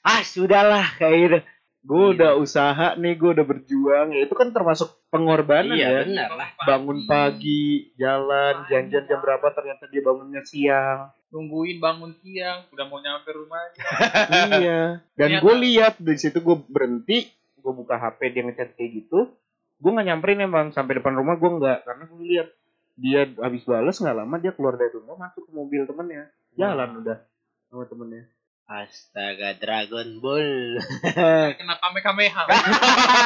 Ah 0.00 0.24
sudahlah 0.24 0.96
kayak 0.96 1.18
gitu. 1.20 1.38
gue 1.80 2.04
udah 2.16 2.36
usaha 2.36 2.92
nih 2.96 3.16
gue 3.16 3.30
udah 3.36 3.46
berjuang 3.48 4.12
ya 4.12 4.20
itu 4.24 4.34
kan 4.36 4.52
termasuk 4.52 5.00
pengorbanan 5.08 5.76
ya 5.76 6.04
benar 6.04 6.28
lah. 6.36 6.48
bangun 6.60 7.08
pagi 7.08 7.88
jalan 7.96 8.68
janjian 8.68 9.08
jam 9.08 9.16
berapa 9.24 9.48
ternyata 9.56 9.88
dia 9.88 10.04
bangunnya 10.04 10.44
siang 10.44 11.08
Nungguin 11.30 11.78
bangun 11.78 12.12
siang, 12.22 12.66
udah 12.74 12.84
mau 12.90 12.98
nyampe 12.98 13.30
rumah 13.30 13.58
aja. 13.70 13.82
iya 14.62 14.82
dan 15.14 15.30
gue 15.38 15.54
lihat 15.62 15.98
di 16.02 16.14
situ 16.18 16.42
gue 16.42 16.56
berhenti 16.66 17.30
gue 17.60 17.72
buka 17.76 18.00
hp 18.00 18.18
dia 18.32 18.42
ngechat 18.48 18.72
kayak 18.74 18.90
gitu 19.04 19.28
gue 19.80 19.90
nggak 19.92 20.06
nyamperin 20.08 20.44
emang 20.44 20.72
sampai 20.72 21.00
depan 21.00 21.16
rumah 21.16 21.36
gue 21.36 21.50
nggak 21.60 21.78
karena 21.84 22.04
gue 22.08 22.20
lihat 22.24 22.48
dia 23.00 23.20
habis 23.40 23.64
balas 23.64 23.96
nggak 24.00 24.16
lama 24.16 24.36
dia 24.40 24.52
keluar 24.52 24.76
dari 24.76 24.92
rumah 24.92 25.16
masuk 25.16 25.48
ke 25.48 25.52
mobil 25.52 25.84
temennya 25.84 26.28
jalan 26.56 27.04
udah 27.04 27.18
sama 27.68 27.84
temennya 27.88 28.24
Astaga 28.70 29.58
Dragon 29.58 30.22
Ball. 30.22 30.78
Kena 31.58 31.74
kame-kameha. 31.82 32.46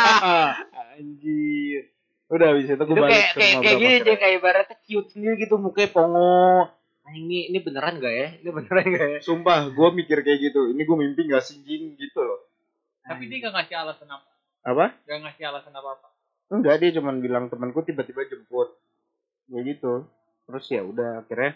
Anjir. 0.97 1.93
Udah 2.33 2.57
habis 2.57 2.65
itu 2.65 2.81
gue 2.81 2.97
balik 2.97 3.13
kayak 3.13 3.29
ke 3.29 3.41
kayak 3.45 3.57
kayak 3.61 3.77
gini 3.77 3.97
deh 4.01 4.17
kayak 4.17 4.35
ibaratnya 4.41 4.77
cute 4.89 5.13
sendiri 5.13 5.45
gitu 5.45 5.61
mukanya 5.61 5.93
pongo. 5.93 6.73
Nah, 7.05 7.13
ini 7.13 7.53
ini 7.53 7.59
beneran 7.61 8.01
gak 8.01 8.15
ya? 8.17 8.29
Ini 8.41 8.51
beneran 8.51 8.87
gak 8.89 9.09
ya? 9.13 9.19
Sumpah, 9.21 9.69
gue 9.69 9.89
mikir 9.93 10.25
kayak 10.25 10.41
gitu. 10.41 10.73
Ini 10.73 10.83
gue 10.89 10.97
mimpi 10.97 11.29
gak 11.29 11.45
sinjing 11.45 12.01
gitu 12.01 12.21
loh. 12.25 12.49
Tapi 13.05 13.29
dia 13.29 13.45
gak 13.45 13.55
ngasih 13.61 13.77
alasan 13.77 14.09
apa. 14.09 14.31
Apa? 14.65 14.87
Gak 15.05 15.21
ngasih 15.21 15.45
alasan 15.53 15.75
apa-apa. 15.77 16.09
Enggak, 16.49 16.81
dia 16.81 16.97
cuma 16.97 17.13
bilang 17.13 17.53
temanku 17.53 17.85
tiba-tiba 17.85 18.25
jemput. 18.25 18.73
Ya 19.53 19.61
gitu. 19.61 20.09
Terus 20.49 20.65
ya 20.73 20.81
udah 20.81 21.25
akhirnya 21.25 21.53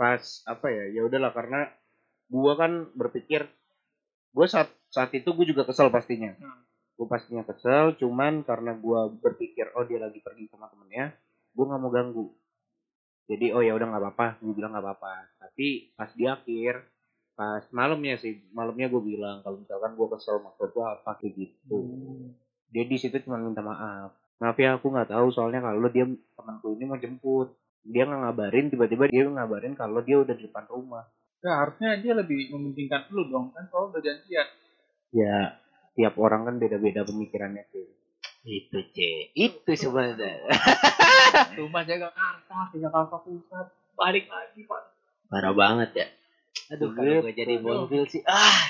pas 0.00 0.44
apa 0.48 0.72
ya? 0.72 0.84
Ya 0.88 1.04
udahlah 1.04 1.36
karena 1.36 1.68
gua 2.28 2.56
kan 2.56 2.88
berpikir 2.96 3.48
gua 4.32 4.48
saat 4.48 4.72
saat 4.88 5.12
itu 5.12 5.28
gue 5.32 5.46
juga 5.52 5.68
kesel 5.68 5.92
pastinya. 5.92 6.32
Hmm. 6.40 6.64
Gue 6.96 7.06
pastinya 7.06 7.44
kesel, 7.44 7.94
cuman 8.00 8.42
karena 8.42 8.74
gua 8.74 9.06
berpikir 9.12 9.70
oh 9.76 9.84
dia 9.84 10.02
lagi 10.02 10.18
pergi 10.18 10.50
sama 10.50 10.66
temennya, 10.66 11.14
gue 11.54 11.64
nggak 11.64 11.80
mau 11.80 11.92
ganggu. 11.94 12.26
Jadi 13.28 13.52
oh 13.52 13.60
ya 13.60 13.76
udah 13.76 13.86
nggak 13.92 14.02
apa-apa, 14.02 14.26
gue 14.40 14.54
bilang 14.56 14.72
nggak 14.72 14.84
apa-apa. 14.88 15.14
Tapi 15.36 15.92
pas 15.92 16.08
di 16.16 16.24
akhir, 16.24 16.80
pas 17.36 17.60
malamnya 17.76 18.16
sih, 18.16 18.40
malamnya 18.56 18.88
gue 18.88 19.02
bilang 19.04 19.44
kalau 19.44 19.60
misalkan 19.60 19.92
gue 19.92 20.06
kesel 20.16 20.40
maksud 20.40 20.72
gue 20.72 20.84
apa 20.88 21.10
kayak 21.20 21.36
gitu. 21.36 21.78
Dia 22.72 22.88
di 22.88 22.96
situ 22.96 23.20
cuma 23.28 23.36
minta 23.36 23.60
maaf. 23.60 24.16
Maaf 24.40 24.56
ya 24.56 24.80
aku 24.80 24.88
nggak 24.88 25.12
tahu 25.12 25.28
soalnya 25.28 25.60
kalau 25.60 25.92
dia 25.92 26.08
temanku 26.08 26.72
ini 26.72 26.84
mau 26.88 26.96
jemput. 26.96 27.52
Dia 27.84 28.08
nggak 28.08 28.20
ngabarin 28.24 28.66
tiba-tiba 28.72 29.04
dia 29.12 29.28
ngabarin 29.28 29.76
kalau 29.76 30.00
dia 30.00 30.16
udah 30.24 30.32
di 30.32 30.48
depan 30.48 30.64
rumah. 30.72 31.04
Ya 31.44 31.52
harusnya 31.62 32.00
dia 32.00 32.16
lebih 32.16 32.48
mementingkan 32.48 33.12
lu 33.12 33.28
dong. 33.28 33.52
Kan 33.52 33.68
kalau 33.68 33.92
udah 33.92 34.00
janjian. 34.00 34.48
ya 35.08 35.56
tiap 35.96 36.20
orang 36.20 36.44
kan 36.44 36.54
beda-beda 36.60 37.00
pemikirannya 37.00 37.64
sih 37.72 37.88
Itu 38.46 38.78
C. 38.94 39.28
Itu 39.34 39.70
sebenarnya. 39.74 40.46
Rumah 41.58 41.82
jaga 41.84 42.08
Jakarta, 42.12 42.58
Jakarta 42.74 43.16
Pusat. 43.22 43.66
Balik 43.98 44.30
lagi, 44.30 44.60
Pak. 44.66 44.82
Parah 45.28 45.52
banget 45.52 45.90
ya. 45.94 46.06
Aduh 46.74 46.92
kalau 46.92 47.24
gue 47.24 47.34
jadi 47.34 47.60
bonfil 47.60 48.04
sih. 48.08 48.22
Ah. 48.24 48.64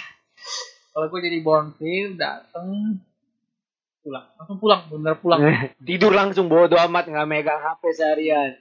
Kalau 0.92 1.06
gue 1.10 1.20
jadi 1.22 1.38
bonfil, 1.42 2.18
dateng 2.18 2.98
pulang. 4.02 4.26
Langsung 4.40 4.58
pulang, 4.58 4.82
bener 4.90 5.14
pulang. 5.20 5.40
Tidur 5.88 6.12
langsung 6.16 6.48
bodo 6.48 6.74
amat 6.74 7.06
nggak 7.06 7.28
megang 7.28 7.60
HP 7.60 7.82
seharian. 7.94 8.52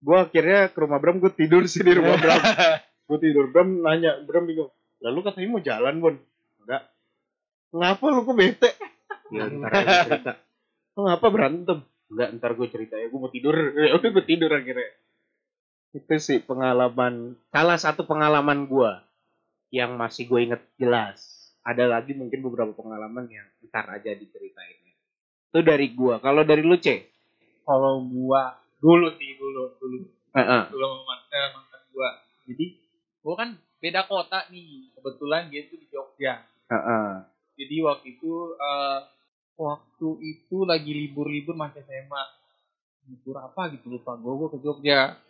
gue 0.00 0.16
akhirnya 0.16 0.72
ke 0.72 0.78
rumah 0.80 0.96
Bram 0.96 1.20
gue 1.20 1.28
tidur 1.28 1.68
sih 1.68 1.84
di 1.84 1.92
rumah 1.92 2.16
Bram 2.16 2.40
gue 3.12 3.18
tidur 3.20 3.52
Bram 3.52 3.84
nanya 3.84 4.16
Bram 4.24 4.48
bingung 4.48 4.72
lalu 5.04 5.18
katanya 5.28 5.48
mau 5.52 5.60
jalan 5.60 5.94
Bon 6.00 6.16
enggak 6.64 6.88
ngapa 7.68 8.04
lu 8.08 8.24
kok 8.24 8.32
bete 8.32 8.70
ya 9.30 9.46
ntar 9.46 9.72
aja 9.72 9.94
cerita 10.06 10.32
lu 10.98 11.06
ngapa 11.06 11.26
berantem 11.30 11.78
enggak 12.10 12.28
ntar 12.38 12.50
gue 12.58 12.68
cerita 12.68 12.94
ya 12.98 13.06
gue 13.06 13.20
mau 13.20 13.32
tidur 13.32 13.54
ya 13.86 13.94
udah 13.96 14.10
gue 14.10 14.24
tidur 14.26 14.50
akhirnya 14.50 14.90
itu 15.90 16.14
sih 16.22 16.38
pengalaman 16.42 17.34
salah 17.50 17.78
satu 17.78 18.06
pengalaman 18.06 18.66
gue 18.70 18.90
yang 19.70 19.94
masih 19.98 20.26
gue 20.26 20.50
inget 20.50 20.62
jelas 20.78 21.18
ada 21.62 21.86
lagi 21.86 22.14
mungkin 22.14 22.42
beberapa 22.42 22.74
pengalaman 22.74 23.30
yang 23.30 23.46
ntar 23.70 23.86
aja 23.90 24.14
diceritainnya 24.14 24.94
itu 25.50 25.58
dari 25.62 25.90
gue 25.94 26.14
kalau 26.22 26.42
dari 26.42 26.62
lu 26.62 26.78
C 26.78 27.10
Kalau 27.70 28.02
gua 28.02 28.58
dulu 28.80 29.14
sih, 29.20 29.36
dulu, 29.36 29.76
dulu. 29.78 29.98
Heeh. 30.34 30.62
Dulu 30.72 30.84
sama 30.84 31.02
mantan, 31.06 31.48
mantan 31.54 31.82
gua. 31.92 32.10
Jadi, 32.48 32.66
gua 33.22 33.34
kan 33.36 33.48
beda 33.78 34.00
kota 34.08 34.48
nih. 34.50 34.90
Kebetulan 34.96 35.52
dia 35.52 35.68
tuh 35.68 35.78
di 35.78 35.86
Jogja. 35.92 36.42
Heeh. 36.72 37.10
Jadi 37.60 37.76
waktu 37.84 38.06
itu 38.16 38.56
eh, 38.56 38.98
waktu 39.60 40.08
itu 40.24 40.64
lagi 40.64 40.88
libur-libur 40.88 41.52
masih 41.52 41.84
SMA. 41.84 42.24
Libur 43.12 43.36
apa 43.44 43.68
gitu 43.76 43.92
lupa 43.92 44.16
gue 44.16 44.32
gue 44.32 44.48
ke 44.56 44.58
Jogja. 44.64 45.20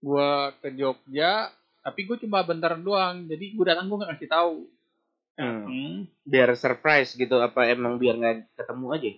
Gua 0.00 0.56
ke 0.64 0.72
Jogja, 0.72 1.52
tapi 1.84 2.08
gue 2.08 2.16
cuma 2.24 2.40
bentar 2.40 2.72
doang. 2.80 3.28
Jadi 3.28 3.52
gue 3.52 3.64
datang 3.68 3.92
gue 3.92 4.00
nggak 4.00 4.10
ngasih 4.16 4.30
tahu. 4.32 4.56
Hmm. 5.40 5.64
Hmm. 5.64 5.96
biar 6.28 6.52
surprise 6.52 7.16
gitu 7.16 7.40
apa 7.40 7.64
emang 7.72 7.96
biar 7.96 8.12
nggak 8.12 8.60
ketemu 8.60 8.86
aja 8.92 9.10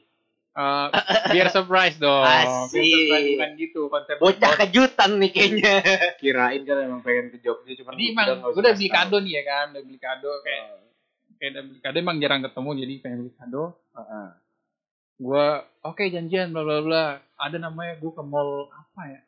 Eh, 0.53 0.89
biar 1.33 1.49
surprise 1.49 1.97
dong. 1.97 2.29
Asik. 2.29 2.77
Biar 2.77 2.85
surprise 2.93 3.29
bukan 3.33 3.51
gitu 3.57 3.83
konsep. 3.89 4.17
Bocah 4.21 4.53
kejutan 4.61 5.11
nih 5.17 5.31
kayaknya. 5.33 5.75
kirain 6.21 6.61
kan 6.69 6.77
emang 6.77 7.01
pengen 7.01 7.33
ke 7.33 7.41
Jogja 7.41 7.73
cuman 7.81 7.97
Jadi 7.97 8.05
emang 8.13 8.53
gue 8.53 8.61
udah 8.61 8.75
beli 8.77 8.91
kado 8.93 9.17
nih 9.25 9.33
ya 9.41 9.43
kan, 9.49 9.67
udah 9.73 9.83
beli 9.83 9.99
kado 9.99 10.31
kayak 10.45 10.92
kayak 11.43 11.59
beli 11.59 11.81
kado 11.83 11.99
emang 11.99 12.23
jarang 12.23 12.47
ketemu 12.47 12.71
jadi 12.79 12.95
pengen 13.03 13.19
beli 13.27 13.33
kado. 13.35 13.65
Gue 15.19 15.47
oke 15.83 16.05
janjian 16.07 16.55
bla 16.55 16.63
bla 16.63 16.79
bla. 16.79 17.05
Ada 17.35 17.59
namanya 17.59 17.99
gue 17.99 18.13
ke 18.15 18.23
mall 18.23 18.71
apa 18.71 19.03
ya? 19.11 19.21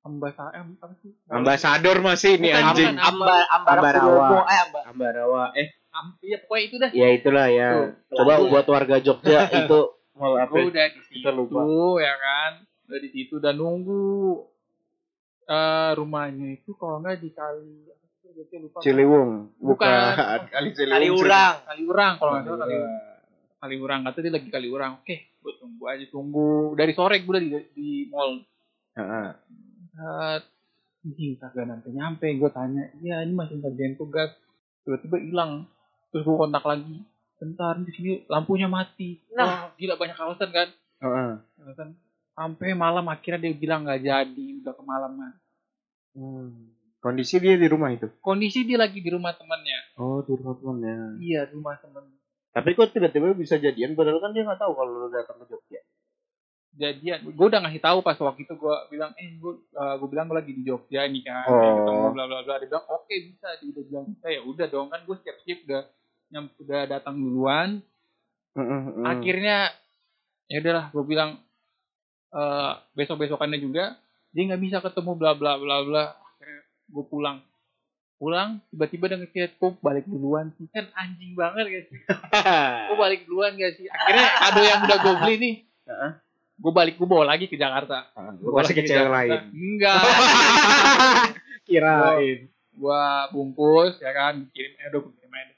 Ambasa 0.00 0.48
em 0.56 0.72
apa 0.80 0.94
sih? 1.04 1.12
ambasador 1.28 2.00
masih 2.00 2.40
ini 2.40 2.48
Bukan, 2.48 2.64
anjing 2.64 2.94
bukan. 2.96 3.04
Ambar 3.04 3.42
ambar 3.52 3.76
Ambarawa. 3.76 4.28
Eh 4.48 4.58
ambar. 4.64 4.82
Ambarawa 4.88 5.42
eh 5.52 5.68
Am, 5.88 6.06
iya 6.20 6.36
pokoknya 6.40 6.64
itu 6.64 6.76
dah. 6.78 6.90
ya 6.92 7.08
itulah 7.10 7.46
ya 7.48 7.68
Tuh, 7.74 7.88
coba 8.16 8.32
lalu 8.38 8.44
buat 8.52 8.66
warga 8.68 8.96
Jogja 9.00 9.40
itu 9.64 9.80
mau 10.14 10.32
apa 10.36 10.48
Gue 10.48 10.68
udah 10.70 10.86
di 10.88 11.00
situ 11.04 11.16
Kita 11.20 11.30
lupa. 11.32 11.60
ya 11.98 12.14
kan. 12.16 12.52
Udah 12.88 12.98
di 13.04 13.08
situ 13.12 13.34
dan 13.36 13.54
nunggu 13.60 14.08
eh 15.44 15.90
rumahnya 15.92 16.56
itu 16.56 16.72
kalau 16.76 17.00
nggak 17.00 17.20
di 17.20 17.32
Ciliwung 18.78 19.30
Bukan. 19.54 19.88
bukan 19.88 20.40
kali 20.54 20.68
Ciliwung 20.70 20.94
Kali 20.94 21.08
urang. 21.10 21.54
Kali 21.64 21.82
urang 21.84 22.14
kalau 22.16 22.30
nggak 22.32 22.44
salah 22.46 22.58
kali 22.58 22.68
Kali 22.68 22.78
urang. 22.78 23.06
kali 23.58 23.74
urang 23.76 24.00
kata 24.04 24.18
dia 24.20 24.32
lagi 24.32 24.48
kali 24.48 24.68
urang 24.68 24.92
oke 24.96 25.16
gue 25.18 25.52
tunggu 25.56 25.84
aja 25.84 26.04
tunggu 26.06 26.46
dari 26.72 26.92
sore 26.92 27.16
gue 27.18 27.28
udah 27.28 27.42
di, 27.42 27.50
di 27.72 27.88
mall 28.06 28.42
Heeh. 28.94 29.28
Anjing 31.00 31.32
kagak 31.36 31.64
nyampe 31.64 31.88
nyampe 31.90 32.26
gue 32.32 32.50
tanya 32.50 32.82
iya 32.98 33.20
ini 33.20 33.32
masih 33.32 33.58
ngerjain 33.58 33.94
tugas 33.94 34.30
tiba-tiba 34.82 35.18
hilang 35.18 35.66
terus 36.08 36.22
gue 36.22 36.36
kontak 36.36 36.62
lagi 36.62 37.02
bentar 37.34 37.74
di 37.76 37.90
sini 37.90 38.10
lampunya 38.26 38.66
mati 38.66 39.18
Nah. 39.30 39.46
Wah, 39.66 39.74
gila 39.74 39.94
banyak 39.94 40.14
alasan 40.16 40.50
kan 40.50 40.68
Heeh. 40.98 41.30
alasan 41.60 41.88
sampai 42.30 42.70
malam 42.72 43.02
akhirnya 43.04 43.40
dia 43.40 43.52
bilang 43.52 43.82
nggak 43.82 44.00
jadi 44.00 44.46
udah 44.60 44.74
kemalaman 44.74 45.32
Hmm. 46.10 46.74
Kondisi 46.98 47.38
dia 47.38 47.54
di 47.54 47.66
rumah 47.70 47.90
itu? 47.94 48.06
Kondisi 48.22 48.66
dia 48.66 48.78
lagi 48.78 48.98
di 49.02 49.10
rumah 49.10 49.34
temannya. 49.34 49.98
Oh 49.98 50.22
di 50.22 50.32
rumah 50.34 50.54
temannya. 50.58 51.22
Iya 51.22 51.46
di 51.48 51.54
rumah 51.58 51.78
temen 51.78 52.18
tapi 52.58 52.74
kok 52.74 52.90
tiba-tiba 52.90 53.38
bisa 53.38 53.54
jadian? 53.60 53.94
Padahal 53.94 54.18
kan 54.18 54.34
dia 54.34 54.42
nggak 54.42 54.58
tahu 54.58 54.72
kalau 54.74 55.06
lu 55.06 55.08
datang 55.14 55.38
ke 55.38 55.46
Jogja. 55.52 55.80
Jadian. 56.74 57.30
Gue 57.30 57.46
udah 57.46 57.62
ngasih 57.62 57.78
tahu 57.78 58.02
pas 58.02 58.18
waktu 58.18 58.42
itu 58.42 58.54
gue 58.58 58.76
bilang 58.90 59.14
eh 59.14 59.38
gue 59.38 59.52
gue 59.78 60.08
bilang 60.10 60.26
gue 60.26 60.36
lagi 60.42 60.52
di 60.58 60.62
Jogja 60.66 61.06
nih 61.06 61.22
kan 61.22 61.46
Oh. 61.46 61.86
ketemu 61.86 62.06
bla 62.18 62.24
bla 62.26 62.40
bla. 62.42 62.58
Dia 62.58 62.66
bilang 62.66 62.86
oke 62.90 63.14
bisa. 63.14 63.48
Dia 63.62 63.68
udah 63.70 63.84
bilang 63.86 64.04
bisa 64.10 64.26
ya 64.26 64.40
udah 64.42 64.66
dong 64.66 64.88
kan 64.90 65.00
gue 65.06 65.16
siap 65.22 65.38
siap 65.46 65.58
udah 65.70 65.82
yang 66.34 66.44
udah 66.58 66.82
datang 66.90 67.14
duluan. 67.14 67.68
Akhirnya 69.06 69.70
ya 70.50 70.58
udahlah 70.58 70.90
gue 70.90 71.04
bilang 71.06 71.30
eh 72.28 72.72
besok 72.98 73.22
besokannya 73.22 73.62
juga 73.62 73.96
dia 74.34 74.42
nggak 74.50 74.60
bisa 74.60 74.76
ketemu 74.82 75.14
bla 75.16 75.32
bla 75.38 75.56
bla 75.56 75.80
bla 75.86 76.04
gue 76.88 77.04
pulang 77.04 77.38
pulang 78.14 78.58
tiba-tiba 78.68 79.06
udah 79.06 79.18
ngechat 79.20 79.52
kok 79.54 79.78
balik 79.78 80.04
duluan 80.04 80.50
sih 80.52 80.66
kan 80.68 80.90
anjing 80.92 81.32
banget 81.32 81.64
guys 81.64 81.88
gue 82.88 82.96
balik 82.96 83.20
duluan 83.24 83.54
gak 83.54 83.72
sih 83.74 83.86
akhirnya 83.86 84.28
kado 84.38 84.60
yang 84.60 84.80
udah 84.82 84.98
gue 84.98 85.14
beli 85.22 85.34
nih 85.36 85.54
Heeh. 85.86 86.10
gue 86.58 86.72
balik 86.74 86.94
gue 86.96 87.06
bawa 87.06 87.24
lagi 87.26 87.46
ke 87.46 87.54
Jakarta 87.54 88.10
Gua 88.34 88.50
Gua 88.50 88.60
kasih 88.60 88.74
ke 88.74 88.82
cewek 88.82 88.98
Jakarta. 89.00 89.14
lain 89.14 89.40
enggak 89.52 90.02
kirain 91.64 92.38
gue 92.72 93.02
bungkus 93.30 93.98
ya 93.98 94.10
kan 94.10 94.46
kirim 94.48 94.72
eh 94.74 94.86
udah 94.88 95.00
gue 95.00 95.12
kirim 95.14 95.32
aja 95.32 95.54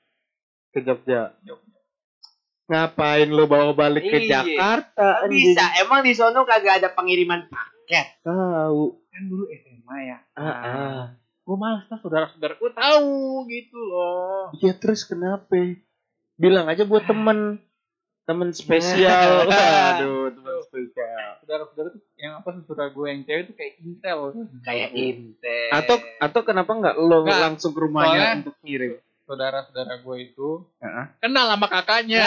ke 0.71 0.79
Jogja 0.81 1.23
Jogja. 1.41 1.81
ngapain 2.67 3.29
lu 3.29 3.45
bawa 3.45 3.73
balik 3.73 4.05
ke 4.05 4.19
Iya. 4.21 4.29
Jakarta 4.37 5.25
anjing? 5.25 5.53
Bisa, 5.53 5.65
emang 5.81 6.01
di 6.01 6.13
sono 6.13 6.45
kagak 6.45 6.79
ada 6.79 6.89
pengiriman 6.91 7.45
paket. 7.47 8.21
tahu 8.21 9.01
kan 9.09 9.23
dulu 9.27 9.45
SMA 9.51 9.97
ya 10.07 10.19
ah, 10.33 10.45
ah. 10.45 11.01
Gue 11.51 11.59
males 11.59 11.83
lah 11.85 11.99
saudara-saudara 11.99 12.55
gue 12.55 12.71
tahu 12.71 13.11
gitu 13.45 13.75
loh 13.77 14.55
Iya 14.55 14.73
terus 14.73 15.03
kenapa? 15.03 15.51
Bilang 16.37 16.65
aja 16.65 16.85
buat 16.85 17.03
temen 17.03 17.59
temen 18.23 18.49
spesial. 18.53 19.43
Waduh, 19.51 20.31
temen 20.31 20.57
spesial. 20.63 21.43
saudara-saudara 21.43 21.89
tuh 21.91 22.03
yang 22.15 22.39
apa 22.39 22.55
saudara 22.63 22.87
gue 22.89 23.03
yang 23.05 23.21
cewek 23.25 23.43
tuh 23.45 23.55
kayak 23.55 23.75
intel 23.77 24.21
Kayak 24.63 24.91
Intel. 24.93 25.69
Atau 25.73 25.97
atau 25.99 26.41
kenapa 26.41 26.71
nggak 26.71 26.97
lo 26.97 27.27
Nggak. 27.27 27.41
langsung 27.43 27.75
ke 27.75 27.81
rumahnya 27.81 28.15
Soalnya- 28.15 28.39
untuk 28.41 28.57
ngirim? 28.63 28.93
saudara-saudara 29.21 29.95
gue 29.97 30.17
itu 30.21 30.49
Heeh. 30.79 31.07
kenal 31.21 31.47
sama 31.49 31.67
kakaknya 31.67 32.27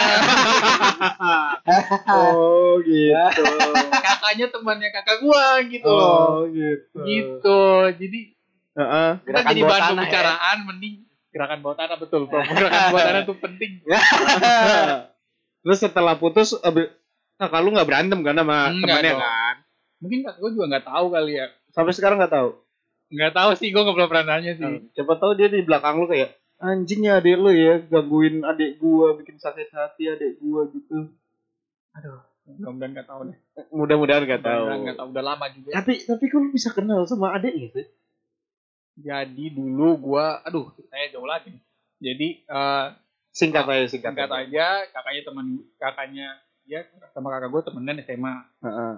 Oh 2.06 2.80
gitu. 2.80 3.44
kakaknya 4.08 4.46
temannya 4.48 4.88
kakak 4.90 5.20
gue 5.20 5.46
gitu 5.70 5.88
Oh 5.88 6.48
gitu. 6.48 6.96
gitu 7.04 7.60
jadi 7.92 8.20
Heeh. 8.74 9.10
kita 9.18 9.30
Gerakan 9.30 9.48
jadi 9.48 9.60
bahan 9.62 9.70
tanah, 9.70 9.86
ya. 9.86 9.94
pembicaraan 9.94 10.58
mending 10.64 10.94
gerakan 11.30 11.58
bawah 11.60 11.76
tanah 11.76 11.96
betul 11.96 12.20
bro 12.24 12.40
gerakan 12.58 12.82
bawah 12.88 13.02
tanah 13.02 13.22
tuh 13.24 13.36
penting 13.38 13.72
Terus 15.64 15.80
setelah 15.80 16.14
putus, 16.14 16.52
nah, 16.60 17.48
kalau 17.48 17.72
nggak 17.72 17.88
berantem 17.88 18.20
kan 18.20 18.36
sama 18.36 18.68
Enggak 18.68 19.00
temannya 19.00 19.10
dong. 19.10 19.22
kan? 19.22 19.56
mungkin 19.96 20.18
gue 20.20 20.50
juga 20.52 20.66
nggak 20.68 20.84
tahu 20.84 21.06
kali 21.08 21.32
ya 21.34 21.46
Sampai 21.70 21.92
sekarang 21.92 22.20
nggak 22.20 22.30
tahu. 22.30 22.50
nggak 23.08 23.32
tahu 23.32 23.50
sih 23.54 23.68
gue 23.68 23.80
nggak 23.80 23.96
pernah 24.04 24.26
nanya 24.28 24.52
sih 24.52 24.68
Siapa 24.90 25.16
tahu 25.16 25.32
dia 25.34 25.48
di 25.48 25.60
belakang 25.60 25.96
lu 25.96 26.06
kayak 26.06 26.36
anjingnya 26.56 27.18
adik 27.18 27.36
lu 27.36 27.50
ya 27.50 27.80
gangguin 27.82 28.40
adik 28.42 28.76
gua 28.76 29.14
bikin 29.14 29.36
sakit 29.36 29.68
hati 29.70 30.06
adik 30.08 30.38
gua 30.38 30.64
gitu. 30.66 31.12
aduh 31.92 32.20
mudah-mudahan 32.46 32.90
nggak 32.92 33.06
tahu 33.06 33.20
deh 33.26 33.38
Mudah-mudahan 33.70 34.22
nggak 34.22 34.40
tahu. 34.40 34.52
mudah-mudahan 34.62 34.80
nggak 34.84 34.96
tahu 34.96 35.08
udah 35.10 35.24
lama 35.24 35.46
juga 35.50 35.68
Tapi 35.74 35.92
tapi 36.04 36.24
kok 36.24 36.38
lu 36.38 36.48
bisa 36.50 36.70
kenal 36.70 37.00
sama 37.04 37.32
adiknya 37.32 37.68
sih? 37.70 37.86
Jadi 38.96 39.44
dulu 39.50 39.88
gue 40.00 40.26
aduh 40.42 40.66
saya 40.86 41.10
jauh 41.10 41.24
lagi 41.24 41.50
jadi 41.98 42.28
eh, 42.40 42.86
Singkat 43.30 43.66
aja 43.66 43.86
singkat. 43.88 44.14
singkat 44.14 44.30
aja 44.30 44.66
kakaknya 44.88 45.22
teman 45.24 45.46
kakaknya 45.74 46.28
dia 46.62 46.80
sama 47.10 47.28
kakak 47.28 47.50
gue 47.50 47.62
temenan 47.64 47.98
SMA 48.00 48.34
Heeh. 48.60 48.94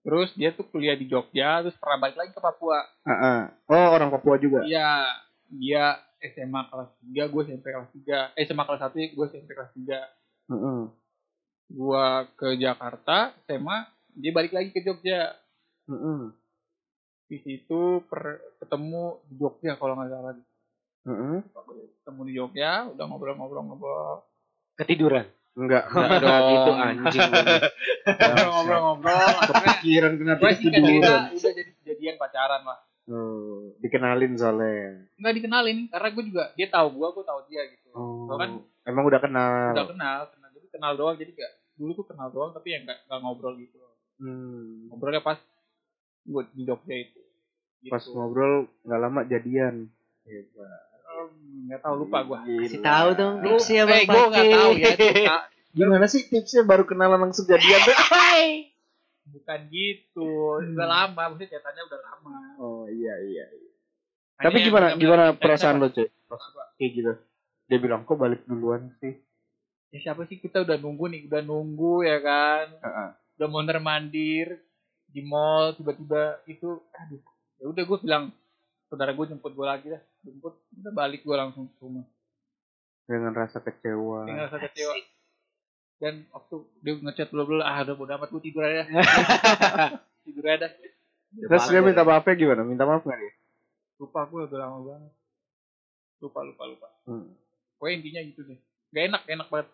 terus 0.00 0.34
dia 0.34 0.50
tuh 0.50 0.66
kuliah 0.66 0.92
di 0.92 1.06
Jogja 1.06 1.62
terus 1.62 1.76
pernah 1.76 1.98
balik 2.00 2.16
lagi 2.16 2.30
ke 2.30 2.38
Papua 2.38 2.82
Heeh. 3.02 3.40
Oh 3.64 3.86
orang 3.88 4.10
Papua 4.10 4.34
juga. 4.36 4.62
iya 4.62 5.06
dia 5.46 5.96
SMA 6.20 6.66
kelas 6.66 6.90
3 7.06 7.30
gue 7.30 7.42
SMP 7.44 7.66
kelas 7.66 7.90
3 7.94 8.34
eh 8.34 8.44
SMA 8.44 8.64
kelas 8.64 8.82
1 8.84 9.14
gue 9.14 9.24
SMP 9.28 9.50
kelas 9.52 9.70
3 9.70 10.50
Heeh. 10.50 10.80
gue 11.70 12.04
ke 12.34 12.48
Jakarta 12.56 13.16
SMA 13.44 13.78
dia 14.10 14.32
balik 14.32 14.50
lagi 14.50 14.68
ke 14.68 14.82
Jogja 14.82 15.38
Heeh. 15.86 16.34
Di 17.28 17.38
situ 17.38 17.80
per, 18.04 18.20
ketemu 18.58 19.02
di 19.22 19.34
Jogja 19.36 19.76
kalau 19.76 19.94
nggak 19.94 20.08
salah 20.08 20.32
Heeh. 21.04 21.38
ketemu 21.98 22.20
di 22.24 22.32
Jogja 22.34 22.70
udah 22.88 23.04
ngobrol-ngobrol-ngobrol 23.04 24.24
Ketiduran. 24.74 25.26
Enggak, 25.52 25.90
Enggak 25.90 26.10
enggak 26.14 26.38
dong. 26.38 26.48
gitu 26.48 26.70
anjing. 26.78 27.30
ngobrol-ngobrol 28.28 29.28
Kepikiran 29.44 30.12
kenapa 30.16 30.40
gue 30.40 30.52
cerita 30.54 30.76
tiduran. 30.78 31.20
udah 31.28 31.52
jadi 31.52 31.72
jadian 31.84 32.16
pacaran 32.16 32.62
lah 32.64 32.78
Oh, 33.08 33.72
dikenalin 33.80 34.36
soalnya. 34.36 35.08
nggak 35.16 35.34
dikenalin 35.34 35.88
karena 35.88 36.08
gue 36.10 36.24
juga 36.26 36.44
dia 36.54 36.68
tahu 36.68 36.88
gue 36.94 37.08
gue 37.10 37.24
tahu 37.24 37.40
dia 37.46 37.62
gitu 37.66 37.88
Oh, 37.90 38.28
kan 38.30 38.60
emang 38.84 39.04
udah 39.04 39.16
kenal. 39.18 39.72
udah 39.72 39.86
kenal 39.86 40.18
kenal 40.28 40.48
jadi 40.52 40.66
kenal 40.70 40.92
doang 40.94 41.16
jadi 41.16 41.32
gak 41.32 41.52
dulu 41.74 41.90
tuh 41.94 42.06
kenal 42.06 42.28
doang 42.28 42.52
tapi 42.52 42.68
ya 42.70 42.78
nggak 42.80 42.98
nggak 43.04 43.18
ngobrol 43.18 43.56
gitu 43.56 43.80
Hmm. 44.18 44.90
ngobrolnya 44.90 45.22
pas 45.22 45.38
gue 46.28 46.42
di 46.52 46.62
Jogja 46.62 46.94
itu 46.94 47.20
Gitu. 47.78 47.88
Pas 47.88 48.02
ngobrol 48.04 48.66
nggak 48.82 49.00
lama 49.00 49.20
jadian. 49.22 49.86
Em, 50.26 51.28
nggak 51.66 51.80
tahu 51.80 51.94
lupa 52.02 52.26
gue 52.26 52.38
Kasih 52.66 52.82
tahu 52.82 53.08
dong 53.14 53.34
tipsnya 53.40 53.82
eh, 53.82 53.86
Bang 53.86 54.02
gue 54.04 54.24
nggak 54.28 54.48
tahu 54.50 54.70
ya. 54.76 54.92
Gimana 55.78 56.04
sih 56.04 56.26
tipsnya 56.26 56.66
baru 56.66 56.82
kenalan 56.82 57.22
langsung 57.22 57.46
jadian 57.46 57.78
tuh? 57.86 57.96
bukan 59.28 59.60
gitu 59.68 60.56
udah 60.58 60.88
lama 60.88 61.22
maksudnya 61.28 61.54
catatannya 61.54 61.82
udah 61.84 62.00
lama 62.00 62.36
Oh 62.58 62.84
iya 62.88 63.14
iya. 63.22 63.44
iya. 63.46 63.70
Hanya 64.40 64.44
Tapi 64.48 64.56
gimana 64.64 64.86
gimana 64.96 65.24
eh, 65.30 65.36
perasaan 65.36 65.78
lo 65.78 65.92
cuy? 65.92 66.08
Pas 66.26 66.42
kayak 66.74 66.90
gitu. 66.92 67.12
Dia 67.68 67.78
bilang 67.78 68.02
kok 68.02 68.16
balik 68.16 68.42
duluan 68.42 68.90
sih. 68.98 69.14
ya 69.88 70.02
siapa 70.02 70.26
sih 70.26 70.36
kita 70.36 70.66
udah 70.66 70.76
nunggu 70.76 71.08
nih 71.08 71.20
udah 71.28 71.40
nunggu 71.40 72.04
ya 72.04 72.18
kan 72.20 72.66
Heeh. 72.76 73.08
udah 73.40 73.48
mondar 73.48 73.78
mandir 73.80 74.60
di 75.08 75.20
mall 75.24 75.72
tiba-tiba 75.74 76.44
itu 76.44 76.84
aduh 76.92 77.22
ya 77.58 77.66
udah 77.68 77.82
gue 77.84 77.98
bilang 78.04 78.24
saudara 78.88 79.12
gue 79.12 79.26
jemput 79.28 79.52
gue 79.52 79.66
lagi 79.66 79.86
dah 79.92 80.02
jemput 80.24 80.54
udah 80.80 80.92
balik 80.92 81.24
gue 81.24 81.36
langsung 81.36 81.68
ke 81.68 81.80
rumah. 81.80 82.06
Dengan 83.08 83.32
rasa 83.32 83.64
kecewa. 83.64 84.28
tinggal 84.28 84.52
rasa 84.52 84.60
kecewa. 84.68 84.94
Dan 85.98 86.28
waktu 86.30 86.56
dia 86.84 86.92
ngechat 87.00 87.28
bla 87.32 87.44
bla 87.48 87.64
ah 87.64 87.80
udah 87.82 87.94
bodo 87.96 88.12
amat 88.14 88.28
gue 88.30 88.42
tidur 88.44 88.62
aja 88.62 88.84
tidur 90.28 90.44
aja 90.44 90.68
dah. 90.68 90.72
Terus 91.28 91.64
dia 91.68 91.80
minta 91.80 92.04
maafnya 92.04 92.36
gimana? 92.36 92.62
Minta 92.64 92.84
maaf 92.84 93.04
nggak 93.04 93.20
dia? 93.20 93.32
lupa 93.98 94.22
gue 94.30 94.40
udah 94.46 94.58
lama 94.62 94.78
banget. 94.86 95.12
Lupa 96.22 96.40
lupa 96.46 96.62
lupa. 96.70 96.88
Hmm. 97.08 97.34
pokoknya 97.78 97.94
intinya 98.02 98.20
gitu 98.26 98.40
deh. 98.46 98.58
Gak 98.94 99.04
enak 99.10 99.22
gak 99.26 99.34
enak 99.36 99.48
banget. 99.50 99.68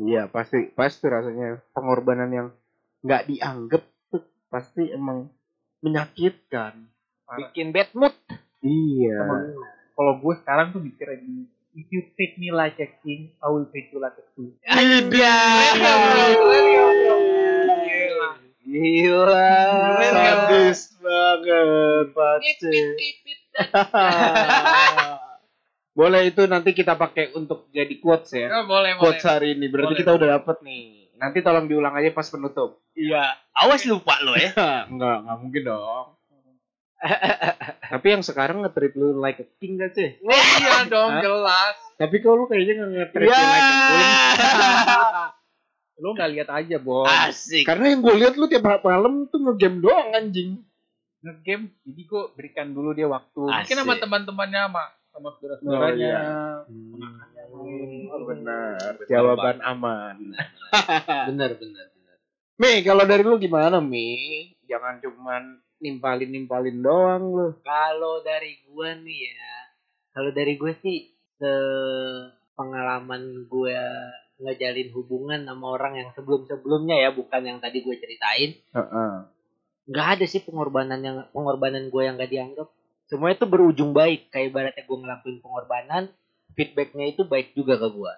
Iya 0.00 0.22
pasti 0.32 0.58
pasti 0.72 1.04
rasanya 1.12 1.60
pengorbanan 1.76 2.30
yang 2.32 2.48
nggak 3.04 3.28
dianggap 3.28 3.82
pasti 4.50 4.90
emang 4.92 5.30
menyakitkan. 5.80 6.84
Bikin 7.30 7.70
bad 7.70 7.94
mood. 7.94 8.12
Iya. 8.60 9.24
kalau 9.96 10.20
gue 10.20 10.34
sekarang 10.40 10.72
tuh 10.72 10.80
mikir 10.80 11.12
gini 11.16 11.44
if 11.76 11.86
you 11.92 12.00
treat 12.16 12.36
me 12.40 12.48
like 12.52 12.76
a 12.80 12.88
king 13.04 13.32
I 13.40 13.48
will 13.52 13.68
treat 13.68 13.92
you 13.92 14.00
like 14.00 14.16
a 14.16 14.24
queen 14.36 14.56
Iya. 14.64 15.36
Gila. 18.70 19.50
Sadis 19.98 20.94
banget, 21.02 22.14
Pace. 22.14 22.62
Boleh 25.98 26.30
itu 26.30 26.46
nanti 26.46 26.70
kita 26.70 26.94
pakai 26.94 27.34
untuk 27.34 27.66
jadi 27.74 27.90
quotes 27.98 28.30
ya. 28.30 28.46
Ya, 28.46 28.62
boleh 28.62 28.94
boleh 28.94 29.02
Quotes 29.02 29.26
hari 29.26 29.58
ini. 29.58 29.66
Berarti 29.66 29.90
Boleh, 29.90 30.00
kita 30.06 30.10
udah 30.14 30.28
dapet 30.38 30.62
nih. 30.62 30.99
Nanti 31.20 31.44
tolong 31.44 31.68
diulang 31.68 31.92
aja 31.92 32.08
pas 32.10 32.24
penutup. 32.26 32.80
Iya. 32.96 33.36
Awas 33.52 33.84
lupa 33.84 34.16
lo 34.24 34.32
ya. 34.34 34.56
enggak, 34.92 35.16
enggak 35.20 35.36
mungkin 35.38 35.62
dong. 35.62 36.06
Tapi 37.80 38.06
yang 38.08 38.20
sekarang 38.20 38.60
nge-treat 38.60 38.92
lu 38.92 39.16
like 39.16 39.40
a 39.40 39.46
king 39.56 39.76
gak 39.76 39.92
sih? 39.92 40.20
oh 40.20 40.44
iya 40.60 40.84
dong 40.84 41.16
Hah? 41.16 41.22
jelas 41.24 41.76
Tapi 41.96 42.20
kalau 42.20 42.44
lu 42.44 42.46
kayaknya 42.46 42.76
nggak 42.76 42.90
nge-treat 42.92 43.24
Ya. 43.24 43.36
lu 43.36 43.46
like 43.46 43.64
a 43.64 43.76
queen. 43.80 44.08
lu 46.00 46.08
nggak 46.12 46.30
lihat 46.32 46.48
aja 46.50 46.76
bos 46.76 47.08
Asik. 47.08 47.64
Karena 47.64 47.92
yang 47.92 48.00
gue 48.00 48.14
lihat 48.16 48.34
lu 48.36 48.48
tiap 48.48 48.64
malam 48.80 49.28
tuh 49.28 49.40
nge-game 49.40 49.80
doang 49.80 50.12
anjing. 50.12 50.60
ngegame 51.20 51.68
jadi 51.84 52.02
gue 52.02 52.22
berikan 52.32 52.72
dulu 52.72 52.96
dia 52.96 53.04
waktu 53.04 53.44
mungkin 53.44 53.60
Asik. 53.60 53.76
sama 53.76 54.00
teman-temannya 54.00 54.60
sama 54.68 54.84
sama 55.10 55.28
saudara-saudaranya 55.36 56.14
Oh, 57.50 57.66
Oh, 58.14 58.22
benar. 58.30 58.94
Jawaban 59.10 59.58
aman. 59.60 60.16
Bener 61.28 61.58
bener 61.58 61.86
bener. 61.90 62.16
Mi, 62.62 62.86
kalau 62.86 63.02
dari 63.02 63.26
lu 63.26 63.42
gimana, 63.42 63.82
Mi? 63.82 64.54
Jangan 64.70 65.02
cuman 65.02 65.58
nimpalin-nimpalin 65.82 66.78
doang 66.78 67.24
lu. 67.26 67.48
Kalau 67.66 68.22
dari 68.22 68.62
gua 68.70 68.94
nih 68.94 69.34
ya, 69.34 69.54
kalau 70.14 70.30
dari 70.30 70.54
gue 70.54 70.72
sih 70.78 71.10
se 71.40 71.52
pengalaman 72.54 73.48
gue 73.48 73.78
ngejalin 74.40 74.88
hubungan 74.92 75.40
sama 75.48 75.66
orang 75.74 75.96
yang 75.98 76.08
sebelum-sebelumnya 76.14 76.96
ya, 77.02 77.10
bukan 77.10 77.42
yang 77.44 77.58
tadi 77.58 77.82
gue 77.82 77.96
ceritain. 77.98 78.56
Heeh. 78.76 79.12
nggak 79.90 80.08
ada 80.20 80.24
sih 80.28 80.38
pengorbanan 80.46 81.02
yang 81.02 81.16
pengorbanan 81.34 81.90
gue 81.90 82.02
yang 82.06 82.14
gak 82.14 82.30
dianggap. 82.30 82.68
Semuanya 83.10 83.42
itu 83.42 83.46
berujung 83.50 83.90
baik. 83.90 84.30
Kayak 84.30 84.54
ibaratnya 84.54 84.84
gue 84.86 84.98
ngelakuin 85.02 85.38
pengorbanan, 85.42 86.02
feedbacknya 86.54 87.10
itu 87.10 87.26
baik 87.26 87.58
juga 87.58 87.74
ke 87.74 87.90
gue. 87.90 88.14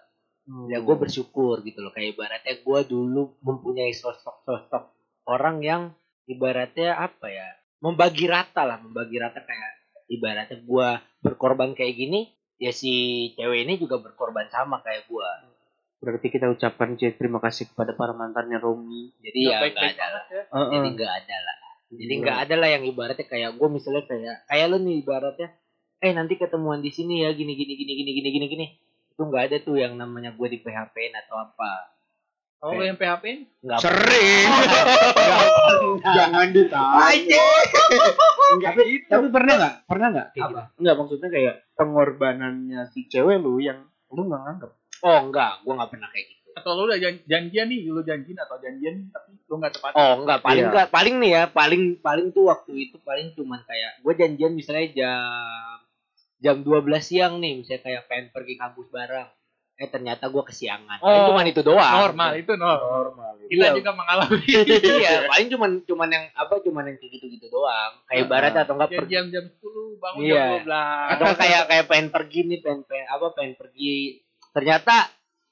Ya 0.69 0.85
gue 0.85 0.97
bersyukur 1.01 1.65
gitu 1.65 1.81
loh. 1.81 1.97
Kayak 1.97 2.13
ibaratnya 2.13 2.55
gue 2.61 2.81
dulu 2.85 3.33
mempunyai 3.41 3.97
sosok-sosok 3.97 4.93
orang 5.25 5.65
yang 5.65 5.83
ibaratnya 6.29 6.99
apa 6.99 7.31
ya, 7.31 7.49
membagi 7.81 8.29
rata 8.29 8.63
lah, 8.67 8.79
membagi 8.83 9.17
rata 9.17 9.41
kayak 9.43 9.73
ibaratnya 10.11 10.59
gue 10.61 10.89
berkorban 11.23 11.73
kayak 11.73 11.95
gini, 11.95 12.31
ya 12.59 12.75
si 12.75 13.31
cewek 13.39 13.65
ini 13.67 13.79
juga 13.79 14.03
berkorban 14.03 14.51
sama 14.51 14.83
kayak 14.83 15.07
gue. 15.07 15.31
Berarti 16.03 16.27
kita 16.35 16.51
ucapkan 16.51 16.99
terima 16.99 17.39
kasih 17.39 17.71
kepada 17.71 17.95
para 17.95 18.11
mantannya 18.11 18.59
Romi. 18.59 19.15
Jadi 19.23 19.39
ya 19.47 19.49
nggak 19.55 19.63
baik-baik 19.63 19.95
ada 19.95 20.07
lah. 20.11 20.25
ya. 20.27 20.43
Heeh. 20.51 20.71
Jadi 20.75 20.89
nggak 20.99 21.13
ada 21.23 21.37
lah. 21.39 21.57
Jadi 21.93 22.15
nggak 22.25 22.39
ada 22.49 22.55
lah 22.57 22.69
yang 22.73 22.85
ibaratnya 22.89 23.27
kayak 23.29 23.51
gue 23.61 23.69
misalnya 23.69 24.03
kayak 24.09 24.37
kayak 24.49 24.67
lu 24.73 24.81
nih 24.81 25.05
ibaratnya, 25.05 25.49
eh 26.01 26.13
nanti 26.17 26.41
ketemuan 26.41 26.81
di 26.81 26.89
sini 26.89 27.21
ya 27.21 27.37
gini 27.37 27.53
gini 27.53 27.73
gini 27.77 27.93
gini 27.93 28.11
gini 28.17 28.29
gini 28.33 28.47
gini. 28.49 28.67
Itu 29.13 29.29
nggak 29.29 29.53
ada 29.53 29.57
tuh 29.61 29.77
yang 29.77 30.01
namanya 30.01 30.33
gue 30.33 30.49
di 30.49 30.59
PHP 30.65 31.13
atau 31.13 31.37
apa. 31.37 31.93
kalau 32.63 32.79
lu 32.79 32.87
yang 32.87 32.95
PHP 32.95 33.25
-in, 33.27 33.39
Nggak 33.67 33.79
Sering. 33.83 34.47
Jangan 36.17 36.47
ditanya. 36.55 37.43
tapi, 38.63 38.83
tapi 39.11 39.27
pernah 39.35 39.55
nggak? 39.59 39.75
Pernah 39.91 40.09
nggak? 40.15 40.29
Kayak 40.31 40.47
Apa? 40.47 40.63
Nggak 40.79 40.95
maksudnya 40.95 41.29
kayak 41.35 41.55
pengorbanannya 41.75 42.81
si 42.95 43.11
cewek 43.11 43.43
lu 43.43 43.59
yang 43.59 43.83
lu 44.15 44.31
nggak 44.31 44.43
nganggap. 44.47 44.73
Oh 45.03 45.19
enggak, 45.27 45.59
gue 45.67 45.73
nggak 45.75 45.91
pernah 45.91 46.09
kayak 46.15 46.27
gitu. 46.31 46.42
Atau 46.55 46.71
lu 46.75 46.85
udah 46.85 46.97
jan- 46.97 47.25
janjian 47.25 47.67
nih 47.67 47.87
lu 47.87 48.01
janjian 48.01 48.39
atau 48.39 48.57
janjian 48.57 49.09
tapi 49.09 49.37
lu 49.43 49.55
nggak 49.57 49.73
tepat. 49.73 49.93
Oh 49.95 50.13
enggak, 50.19 50.39
paling 50.41 50.59
Iya. 50.59 50.69
enggak, 50.69 50.89
paling 50.89 51.15
nih 51.17 51.31
ya, 51.31 51.43
paling 51.47 51.83
paling 51.99 52.27
tuh 52.31 52.45
waktu 52.47 52.73
itu 52.83 52.97
paling 52.99 53.33
cuman 53.33 53.61
kayak 53.63 53.99
gue 53.99 54.13
janjian 54.15 54.53
misalnya 54.53 54.87
jam 54.93 55.79
jam 56.39 56.57
12 56.59 56.73
siang 57.01 57.39
nih, 57.39 57.57
misalnya 57.57 57.83
kayak 57.83 58.03
pengen 58.07 58.27
pergi 58.31 58.55
kampus 58.57 58.89
bareng. 58.89 59.29
eh 59.75 59.89
ternyata 59.89 60.29
gue 60.29 60.45
kesiangan. 60.45 61.01
Oh, 61.01 61.09
Paling 61.09 61.27
cuman 61.27 61.45
itu 61.49 61.61
doang. 61.61 61.93
normal 61.99 62.31
itu 62.37 62.53
normal. 62.53 63.03
Normal 63.03 63.31
kita 63.43 63.65
Iya. 63.65 63.75
juga 63.75 63.91
mengalami. 63.91 64.39
Iya 65.01 65.13
paling 65.27 65.49
cuman 65.49 65.71
cuman 65.83 66.09
yang 66.09 66.25
apa 66.33 66.55
cuman 66.61 66.83
yang 66.87 66.97
kayak 66.97 67.13
gitu 67.13 67.27
gitu 67.29 67.47
doang. 67.49 67.93
Kayak 68.05 68.21
Nah, 68.21 68.31
barat 68.31 68.53
atau 68.55 68.73
enggak 68.77 68.91
pergi. 68.95 69.11
jam 69.11 69.25
jam 69.29 69.45
10 69.49 69.99
bangun 69.99 70.21
Iya. 70.23 70.35
jam 70.37 70.47
12 70.61 71.11
atau 71.11 71.27
kayak 71.35 71.63
kayak 71.67 71.85
pengen 71.89 72.09
pergi 72.11 72.41
nih 72.45 72.59
pengen, 72.61 72.81
pengen 72.85 73.07
apa 73.09 73.27
pengen 73.33 73.55
pergi. 73.57 73.95
Ternyata 74.53 74.95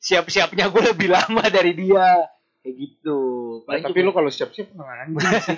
siap-siapnya 0.00 0.66
gue 0.66 0.82
lebih 0.86 1.08
lama 1.08 1.44
dari 1.46 1.72
dia 1.72 2.24
kayak 2.60 2.74
gitu 2.74 3.18
paling 3.62 3.84
tapi 3.84 3.98
lu 4.00 4.10
kalau 4.10 4.28
siap-siap 4.28 4.68
nggak 4.70 4.88
anjing 4.98 5.20
sih. 5.44 5.56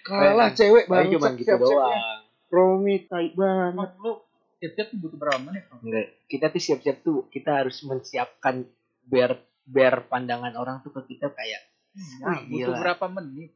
Kalah 0.00 0.50
cewek 0.50 0.84
paling 0.86 1.10
banget 1.10 1.18
cuman 1.18 1.32
gitu 1.36 1.54
doang 1.56 2.20
Romi 2.48 2.96
tai 3.04 3.34
banget. 3.34 3.90
Lu 3.98 4.22
siap-siap 4.56 4.86
tuh 4.88 4.98
butuh 4.98 5.18
berapa 5.18 5.38
menit? 5.40 5.66
Enggak, 5.76 6.06
kita 6.24 6.46
tuh 6.48 6.62
siap-siap 6.62 6.96
tuh 7.02 7.26
kita 7.28 7.50
harus 7.60 7.82
menyiapkan 7.82 8.62
biar 9.04 9.34
biar 9.64 10.06
pandangan 10.06 10.54
orang 10.54 10.80
tuh 10.80 10.92
ke 10.92 11.14
kita 11.14 11.28
kayak 11.30 11.62
Wih, 11.94 12.40
butuh 12.48 12.70
gila. 12.70 12.78
berapa 12.80 13.06
menit 13.12 13.50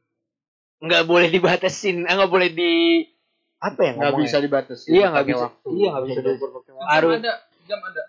nggak 0.79 1.05
boleh 1.05 1.27
dibatasin 1.29 2.07
ah, 2.07 2.15
nggak 2.15 2.31
boleh 2.31 2.51
di 2.51 3.03
apa 3.59 3.81
ya 3.83 3.93
Nggak 3.95 4.15
bisa 4.17 4.37
dibatasi. 4.39 4.87
Iya, 4.89 5.07
nggak 5.11 5.25
pakai 5.27 5.35
bisa. 5.35 5.45
waktu. 5.45 5.69
Iya, 5.75 5.89
nggak 5.91 6.05
bisa 6.07 6.21
diukur 6.23 6.49
pakai 6.55 6.71
waktu. 6.71 6.87
jam 6.87 6.93
Harus. 6.95 7.15
ada 7.19 7.33
jam 7.67 7.81
ada 7.83 8.03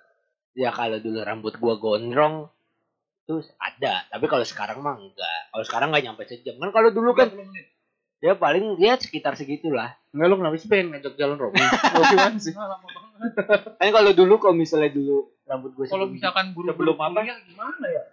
ya 0.53 0.69
kalau 0.69 0.97
dulu 0.97 1.21
rambut 1.21 1.53
gua 1.57 1.75
gondrong 1.75 2.49
terus 3.23 3.45
ada. 3.55 4.09
Tapi 4.09 4.25
kalau 4.25 4.41
sekarang 4.41 4.81
mah 4.81 4.97
enggak. 4.97 5.39
Kalau 5.49 5.63
sekarang 5.63 5.87
nggak 5.89 6.03
nyampe 6.03 6.23
sejam. 6.25 6.57
Kan 6.57 6.69
kalau 6.69 6.89
dulu 6.89 7.13
kan 7.13 7.29
30 7.29 7.45
menit? 7.45 7.67
ya 8.19 8.35
paling 8.35 8.75
ya 8.77 8.97
sekitar 8.97 9.33
segitulah. 9.33 9.95
Enggak 10.11 10.27
lu 10.27 10.35
kenapa 10.37 10.55
sih 10.57 10.67
pengen 10.67 10.91
ngajak 10.91 11.13
jalan 11.15 11.37
Romi? 11.37 11.61
Lu 11.61 12.03
gimana 12.09 12.37
sih? 12.37 12.51
Lama 12.51 12.75
banget. 12.81 13.31
Kan 13.77 13.89
kalau 13.93 14.11
dulu 14.11 14.33
kalau 14.37 14.55
misalnya 14.57 14.89
dulu 14.89 15.29
rambut 15.45 15.71
gua 15.73 15.85
kalau 15.87 16.05
misalkan 16.09 16.51
buru 16.51 16.67
sebelum 16.69 16.97
apa? 16.97 17.21
kuliah 17.21 17.37
gimana 17.45 17.85
ya? 17.85 18.03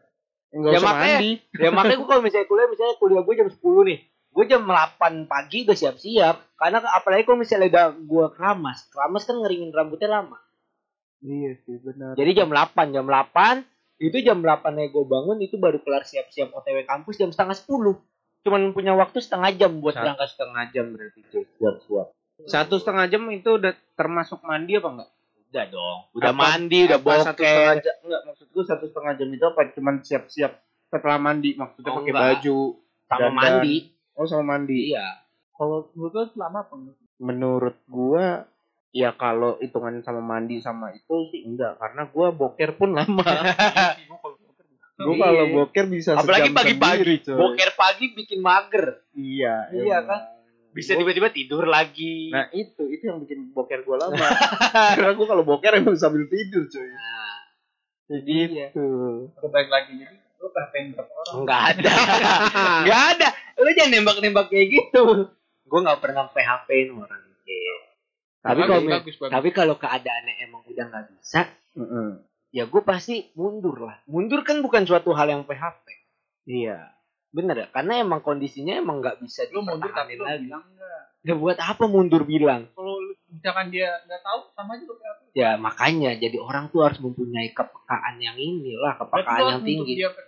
Enggak 0.53 0.71
Ya, 0.73 0.79
usah 0.79 0.87
makanya- 0.87 1.19
mandi. 1.19 1.33
ya 1.59 1.69
makanya 1.73 1.97
gua 1.97 2.09
kalau 2.09 2.23
misalnya 2.23 2.47
kuliah 2.47 2.69
misalnya 2.69 2.95
kuliah 2.97 3.23
gua 3.25 3.35
jam 3.35 3.49
10 3.51 3.83
nih. 3.83 3.99
Gua 4.31 4.45
jam 4.45 4.63
8 4.63 5.25
pagi 5.25 5.59
udah 5.65 5.77
siap-siap. 5.77 6.37
Karena 6.55 6.79
apalagi 6.93 7.23
kalau 7.25 7.39
misalnya 7.41 7.67
udah 7.67 7.87
gua 8.05 8.27
keramas 8.31 8.85
keramas 8.89 9.25
kan 9.25 9.41
ngeringin 9.41 9.73
rambutnya 9.73 10.13
lama 10.13 10.37
Iya 11.27 11.59
sih 11.61 11.77
benar. 11.77 12.15
Jadi 12.15 12.31
jam 12.33 12.49
8, 12.49 12.71
jam 12.89 13.05
8 13.05 13.67
itu 13.99 14.17
jam 14.21 14.39
8 14.39 14.47
nya 14.71 14.87
gue 14.87 15.05
bangun 15.05 15.39
itu 15.39 15.57
baru 15.57 15.79
kelar 15.79 16.03
siap-siap 16.03 16.53
OTW 16.53 16.85
kampus 16.85 17.17
jam 17.17 17.29
setengah 17.29 17.57
10. 17.57 17.99
Cuman 18.41 18.71
punya 18.71 18.93
waktu 18.93 19.19
setengah 19.19 19.51
jam 19.53 19.73
buat 19.77 19.93
Satu 19.93 20.07
berangkat. 20.07 20.29
setengah 20.31 20.65
jam 20.71 20.87
berarti. 20.89 21.21
Siap 21.27 21.77
siap. 21.83 22.07
Satu 22.45 22.75
setengah 22.77 23.07
jam 23.09 23.27
itu 23.29 23.51
udah 23.51 23.73
termasuk 23.93 24.39
mandi 24.41 24.73
apa 24.75 24.89
enggak? 24.89 25.11
Udah 25.47 25.65
dong. 25.67 25.99
Udah 26.13 26.31
Apa- 26.31 26.43
mandi, 26.47 26.79
udah 26.85 26.99
Apa 27.01 27.13
Satu 27.25 27.43
setengah 27.43 27.75
jam 27.81 27.97
enggak 28.01 28.23
maksud 28.25 28.47
gue 28.47 28.65
satu 28.65 28.85
setengah 28.87 29.13
jam 29.15 29.29
itu 29.29 29.45
apa? 29.45 29.61
Cuman 29.73 29.95
siap-siap 29.99 30.53
setelah 30.87 31.19
mandi 31.19 31.51
maksudnya 31.53 31.91
Oh, 31.91 31.97
pakai 31.99 32.07
enggak. 32.07 32.23
baju. 32.31 32.59
Sama 33.03 33.19
dandan. 33.21 33.35
mandi. 33.35 33.77
Oh 34.13 34.25
sama 34.25 34.45
mandi. 34.47 34.79
Iya. 34.89 35.07
kalau 35.53 35.89
menurut 35.91 36.13
lu 36.15 36.25
selama 36.31 36.59
apa? 36.61 36.75
Menurut 37.17 37.77
gua 37.87 38.45
ya 38.97 39.13
kalau 39.13 39.59
hitungan 39.59 40.01
sama 40.01 40.19
mandi 40.19 40.57
sama 40.59 40.89
itu 40.91 41.29
sih 41.29 41.45
enggak 41.45 41.77
karena 41.77 42.09
gua 42.09 42.33
boker 42.33 42.73
pun 42.75 42.91
lama. 42.91 43.21
Iya 43.21 44.09
gua 44.09 44.17
kalau 44.19 44.37
boker 44.39 44.65
bisa. 44.65 44.95
gua 44.99 45.15
Iya. 45.37 45.53
boker 45.53 45.85
bisa 45.87 46.11
Apalagi 46.15 46.51
pagi-pagi. 46.51 47.15
coy. 47.23 47.37
Boker 47.37 47.71
pagi 47.75 48.05
bikin 48.11 48.41
mager. 48.41 49.05
Iya. 49.13 49.55
Iya, 49.71 49.85
emang. 49.95 49.99
kan? 50.03 50.21
Bisa 50.73 50.93
tiba-tiba 50.95 51.29
tidur 51.31 51.65
lagi. 51.65 52.29
Nah 52.29 52.49
itu 52.51 52.85
itu 52.87 53.05
yang 53.05 53.19
bikin 53.19 53.49
boker 53.51 53.81
gua 53.83 53.97
lama. 53.99 54.17
karena 54.97 55.13
gua 55.13 55.27
kalau 55.27 55.45
boker 55.45 55.73
emang 55.75 55.95
sambil 55.95 56.25
tidur 56.25 56.65
cuy. 56.65 56.85
Nah, 56.87 57.37
Kayak 58.07 58.23
Iya. 58.25 58.47
gitu. 58.71 58.87
Atau 59.35 59.49
balik 59.49 59.69
lagi 59.69 59.93
jadi 59.95 60.15
lu 60.37 60.49
PHP 60.49 60.75
berapa 60.93 61.11
orang 61.11 61.35
enggak 61.39 61.61
ada. 61.67 61.93
Enggak 62.81 63.03
ada. 63.13 63.29
Lu 63.57 63.71
jangan 63.73 63.91
nembak-nembak 63.91 64.47
kayak 64.47 64.69
gitu. 64.71 65.05
Gue 65.65 65.81
nggak 65.83 65.99
pernah 65.99 66.25
PHP-in 66.29 66.89
orang. 66.93 67.25
Iya. 67.43 67.77
Tapi 68.47 68.61
Bagus, 68.61 68.71
kalau 68.71 68.83
bagus, 68.89 69.17
bagus. 69.17 69.33
tapi 69.33 69.49
kalau 69.51 69.75
keadaannya 69.75 70.35
emang 70.41 70.63
udah 70.65 70.85
nggak 70.87 71.05
bisa, 71.13 71.41
Heeh. 71.75 72.09
ya 72.53 72.65
gue 72.65 72.83
pasti 72.83 73.15
mundur 73.33 73.83
lah. 73.83 73.99
Mundur 74.07 74.41
kan 74.41 74.59
bukan 74.59 74.83
suatu 74.83 75.11
hal 75.11 75.27
yang 75.29 75.43
PHP. 75.43 75.87
Iya. 76.47 76.95
Bener 77.29 77.57
ya? 77.57 77.69
Karena 77.69 77.99
emang 77.99 78.21
kondisinya 78.21 78.73
emang 78.73 78.99
nggak 78.99 79.19
bisa 79.19 79.45
lu 79.51 79.61
mundur 79.61 79.91
tapi 79.91 80.15
lu 80.15 80.23
lagi. 80.23 80.47
bilang 80.47 80.63
enggak 80.65 81.03
Ya 81.21 81.35
buat 81.35 81.59
apa 81.59 81.85
mundur 81.85 82.23
bilang? 82.23 82.71
kalau 82.71 82.97
lu- 82.97 83.19
misalkan 83.29 83.69
dia 83.69 83.91
nggak 84.01 84.23
tahu 84.23 84.39
sama 84.53 84.73
aja 84.73 84.85
lu 84.85 84.95
PHP 84.95 85.21
Ya 85.35 85.51
makanya 85.57 86.11
jadi 86.15 86.39
orang 86.39 86.71
tuh 86.71 86.81
harus 86.81 86.97
mempunyai 86.97 87.51
kepekaan 87.51 88.17
yang 88.17 88.35
inilah, 88.35 88.95
kepekaan 88.97 89.43
yang 89.51 89.61
tinggi. 89.61 89.93
dia 89.97 90.09
ke- 90.09 90.25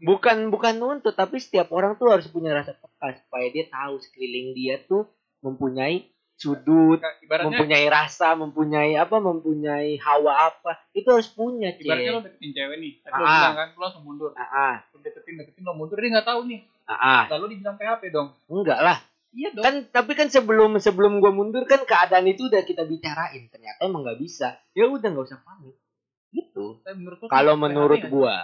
Bukan 0.00 0.48
bukan 0.48 0.74
nuntut, 0.74 1.12
tapi 1.12 1.36
setiap 1.36 1.68
orang 1.68 1.94
tuh 1.94 2.08
harus 2.08 2.24
punya 2.26 2.54
rasa 2.54 2.72
peka 2.72 3.18
supaya 3.18 3.50
dia 3.50 3.66
tahu 3.66 3.98
sekeliling 3.98 4.54
dia 4.54 4.78
tuh 4.80 5.04
mempunyai 5.40 6.13
sudut, 6.44 6.98
Kayak 6.98 7.16
ibaratnya 7.20 7.48
mempunyai 7.50 7.86
rasa, 7.86 8.28
mempunyai 8.34 8.92
apa, 8.94 9.16
mempunyai 9.16 9.90
hawa 9.96 10.32
apa. 10.46 10.76
Itu 10.90 11.08
harus 11.10 11.26
punya, 11.26 11.72
ibaratnya 11.72 12.10
Cek. 12.10 12.14
lu 12.14 12.22
deketin 12.22 12.50
cewek 12.52 12.76
nih 12.78 12.92
tadi 13.00 13.12
lu 13.12 13.24
Ah. 13.24 13.32
bilang 13.34 13.56
kan 13.56 13.68
lu 13.70 13.80
langsung 13.80 14.04
mundur 14.04 14.30
Ah, 14.34 14.44
ah, 14.44 14.74
lu 14.90 15.00
deketin 15.00 15.34
deketin 15.36 15.62
lu 15.62 15.72
mundur 15.72 15.96
dia 15.96 16.10
nggak 16.10 16.26
tahu 16.26 16.40
nih 16.44 16.60
ah, 16.84 16.92
ah. 16.92 17.22
lalu 17.30 17.44
dibilang 17.52 17.74
PHP 17.74 18.02
dong 18.10 18.28
Enggak 18.46 18.78
lah. 18.78 18.98
iya 19.30 19.48
dong 19.50 19.62
kan 19.62 19.74
tapi 19.88 20.12
kan 20.12 20.28
sebelum 20.28 20.76
sebelum 20.78 21.18
gua 21.18 21.30
mundur 21.30 21.64
kan 21.64 21.82
keadaan 21.82 22.22
itu 22.24 22.46
udah 22.46 22.60
kita 22.60 22.84
bicarain 22.84 23.48
ternyata 23.48 23.80
emang 23.80 24.02
nggak 24.02 24.16
bisa 24.16 24.60
ya 24.70 24.86
udah 24.86 25.08
nggak 25.08 25.26
usah 25.26 25.40
panik 25.40 25.74
gitu 26.30 26.78
Tapi 26.78 26.94
menurut 26.96 27.18
lu 27.18 27.26
kalau 27.26 27.54
menurut 27.56 27.98
nggak? 27.98 28.10
gua 28.10 28.36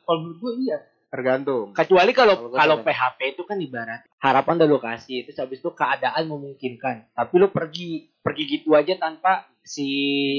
kalau 0.00 0.18
menurut 0.22 0.38
gua 0.38 0.52
iya 0.56 0.78
Tergantung. 1.06 1.70
kecuali 1.70 2.10
kalau 2.10 2.50
Kalau. 2.50 2.82
PHP 2.82 3.38
itu 3.38 3.42
kan 3.46 3.56
ibarat 3.62 4.02
harapan 4.18 4.58
udah 4.58 4.68
lo 4.68 4.78
kasih 4.82 5.22
terus 5.22 5.38
habis 5.38 5.62
itu 5.62 5.70
keadaan 5.70 6.26
memungkinkan. 6.26 7.14
Tapi 7.14 7.34
lu 7.38 7.48
pergi 7.54 8.10
pergi 8.20 8.42
gitu 8.58 8.74
aja 8.74 8.98
tanpa 8.98 9.46
si 9.62 9.86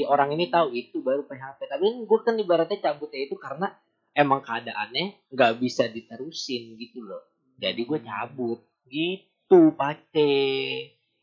orang 0.04 0.36
ini 0.36 0.52
tahu 0.52 0.72
itu 0.76 1.00
baru 1.00 1.24
PHP 1.24 1.68
tapi 1.68 1.84
gue 2.04 2.18
kan 2.20 2.36
ibaratnya 2.36 2.78
cabutnya 2.80 3.20
itu 3.24 3.36
karena 3.40 3.72
emang 4.12 4.44
keadaannya 4.44 5.32
nggak 5.32 5.52
bisa 5.56 5.88
diterusin 5.88 6.76
gitu 6.76 7.00
loh. 7.00 7.24
Jadi 7.56 7.80
gue 7.88 7.98
cabut. 8.04 8.60
Gitu 8.88 9.72
pace 9.76 10.32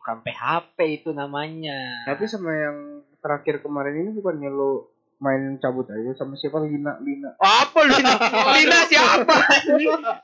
bukan 0.01 0.21
PHP 0.21 0.77
itu 1.01 1.09
namanya. 1.13 2.05
Tapi 2.05 2.29
sama 2.29 2.53
yang 2.53 2.77
terakhir 3.21 3.65
kemarin 3.65 4.05
ini 4.05 4.09
bukannya 4.13 4.53
lo 4.53 4.94
main 5.17 5.41
cabut 5.57 5.87
aja 5.87 6.11
sama 6.13 6.35
siapa 6.35 6.59
Lina 6.59 6.99
Lina. 6.99 7.33
apa 7.35 7.79
Lina 7.81 8.13
Lina 8.55 8.79
siapa 8.83 9.35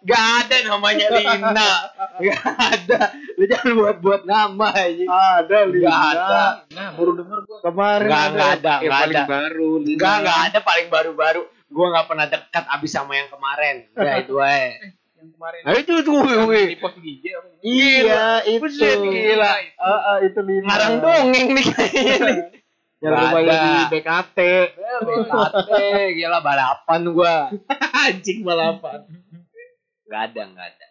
Gak 0.01 0.23
ada 0.41 0.56
namanya 0.65 1.08
Lina 1.10 1.49
Gak 2.17 2.43
ada 2.51 2.99
lu 3.34 3.43
jangan 3.45 3.71
buat 3.73 3.97
buat 3.97 4.21
nama 4.23 4.67
aja 4.69 5.04
Ada 5.39 5.58
Nggak 5.65 5.99
ada. 6.12 6.39
nah 6.69 6.88
baru 6.91 7.12
denger 7.15 7.39
gua 7.41 7.58
Kemarin 7.62 8.06
Nggak, 8.06 8.25
nggak 8.30 8.49
ada, 8.54 8.73
Yang 8.73 8.82
nggak 8.84 8.99
paling 8.99 9.15
ada. 9.17 9.25
baru. 9.27 9.69
Lina. 9.77 9.93
Enggak, 9.93 10.15
enggak 10.17 10.39
ada 10.43 10.60
paling 10.62 10.88
baru-baru. 10.89 11.41
Gua 11.67 11.86
nggak 11.89 12.06
pernah 12.06 12.25
dekat 12.27 12.65
abis 12.69 12.91
sama 12.91 13.13
yang 13.13 13.30
kemarin. 13.30 13.75
Ya 13.93 14.13
itu 14.21 14.36
aja. 14.36 14.75
yang 15.15 15.30
kemarin 15.32 15.60
Nah 15.62 15.73
itu 15.73 15.93
tuh, 16.01 16.17
gue. 16.19 16.62
di 16.67 16.77
pos 16.77 16.93
ini? 16.97 17.13
Iya, 17.62 18.25
itu. 18.43 18.60
Buset, 18.60 18.97
gila. 18.99 19.54
Ah, 19.77 19.86
ah, 19.86 20.17
itu 20.19 20.39
Lina. 20.41 20.65
Ngarang 20.67 20.95
dongeng 20.99 21.47
nih 21.54 21.65
kayaknya 21.67 22.34
Yang 23.01 23.11
Nggak 23.17 23.23
rumahnya 23.25 23.53
ada. 23.57 23.65
di 23.65 23.83
BKT. 23.89 24.37
Ya, 24.77 24.95
BKT, 25.01 25.71
gila 26.21 26.39
balapan 26.45 27.01
gua. 27.09 27.35
Anjing 28.05 28.39
balapan. 28.45 28.99
Gak 30.05 30.21
ada, 30.31 30.41
gak 30.53 30.67
ada. 30.77 30.87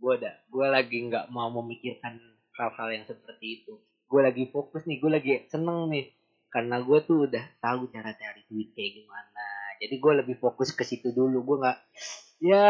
Gua 0.00 0.12
ada. 0.16 0.32
Gua 0.48 0.66
lagi 0.72 0.96
nggak 1.04 1.28
mau 1.28 1.52
memikirkan 1.52 2.16
hal-hal 2.56 2.88
yang 2.92 3.04
seperti 3.08 3.64
itu. 3.64 3.80
Gue 4.10 4.20
lagi 4.20 4.44
fokus 4.52 4.84
nih, 4.84 4.98
gue 5.00 5.10
lagi 5.10 5.30
seneng 5.48 5.88
nih. 5.88 6.12
Karena 6.50 6.82
gue 6.82 6.98
tuh 7.06 7.30
udah 7.30 7.44
tahu 7.62 7.88
cara 7.94 8.10
cari 8.12 8.42
duit 8.50 8.74
kayak 8.74 9.00
gimana. 9.00 9.46
Jadi 9.80 9.94
gue 9.96 10.12
lebih 10.20 10.36
fokus 10.36 10.76
ke 10.76 10.84
situ 10.84 11.14
dulu. 11.16 11.46
Gue 11.46 11.56
nggak, 11.62 11.78
ya 12.44 12.68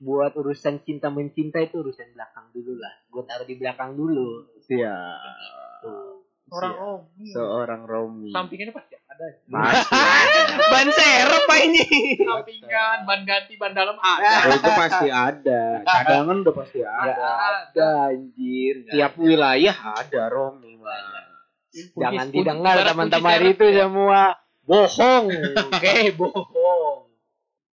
buat 0.00 0.32
urusan 0.38 0.80
cinta 0.86 1.10
mencinta 1.12 1.60
itu 1.60 1.82
urusan 1.84 2.16
belakang 2.16 2.48
dulu 2.54 2.80
lah. 2.80 2.94
Gue 3.12 3.22
taruh 3.28 3.44
di 3.44 3.56
belakang 3.60 3.92
dulu. 3.98 4.46
Siap. 4.64 5.20
Tuh. 5.84 6.23
Orang 6.50 6.74
Romi 6.74 7.26
Seorang 7.30 7.82
Romi. 7.84 8.30
sampingannya 8.30 8.72
pasti 8.72 8.94
ada 8.94 9.26
Pasti 9.46 9.94
ada. 9.94 10.42
Ban 10.72 10.88
serep 10.90 11.42
apa 11.44 11.56
ini? 11.62 11.86
sampingan 12.18 12.98
ban 13.04 13.20
ganti 13.22 13.54
ban 13.54 13.72
dalam 13.72 13.96
ada 13.96 14.30
Oh, 14.44 14.54
itu 14.54 14.70
pasti 14.74 15.08
ada. 15.08 15.62
Cadangan 15.80 16.36
udah 16.42 16.54
pasti 16.54 16.80
ada. 16.82 17.24
ada 17.62 17.88
anjir. 18.10 18.74
Tiap 18.90 19.12
wilayah 19.16 19.76
ada 19.94 20.22
Romi. 20.28 20.74
Bang. 20.76 21.26
Jangan 21.74 22.26
didengar 22.30 22.76
teman-teman 22.82 23.40
itu 23.44 23.66
semua 23.72 24.38
bohong. 24.62 25.24
Oke, 25.70 25.94
bohong. 26.14 26.93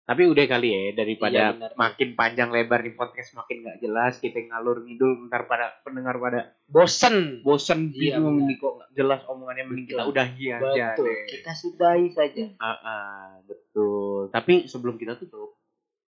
Tapi 0.10 0.26
udah 0.26 0.41
kali 0.43 0.68
ya 0.68 0.82
daripada 0.95 1.53
Iya, 1.53 1.70
makin 1.76 2.10
panjang 2.14 2.49
lebar 2.49 2.82
di 2.82 2.91
podcast 2.91 3.30
makin 3.32 3.62
nggak 3.62 3.78
jelas 3.78 4.18
kita 4.18 4.41
ngalur 4.43 4.82
ngidul 4.82 5.30
ntar 5.30 5.45
pada 5.45 5.78
pendengar 5.80 6.18
pada 6.18 6.49
Bosen. 6.66 7.39
bosan 7.39 7.93
Iya, 7.93 8.18
bingung 8.18 8.41
nih 8.43 8.57
kok 8.57 8.74
nggak 8.74 8.89
jelas 8.91 9.22
omongannya 9.24 9.64
mending 9.64 9.86
kita 9.88 10.01
Betul. 10.01 10.12
udahi 10.12 10.45
aja 10.49 10.88
Betul. 10.89 11.05
deh. 11.05 11.20
Kita 11.30 11.51
sudahi 11.53 12.07
saja. 12.10 12.43
Ah, 12.57 12.78
ah, 12.80 13.28
betul. 13.43 14.28
Tapi 14.30 14.66
sebelum 14.66 14.97
kita 14.97 15.14
tutup 15.16 15.53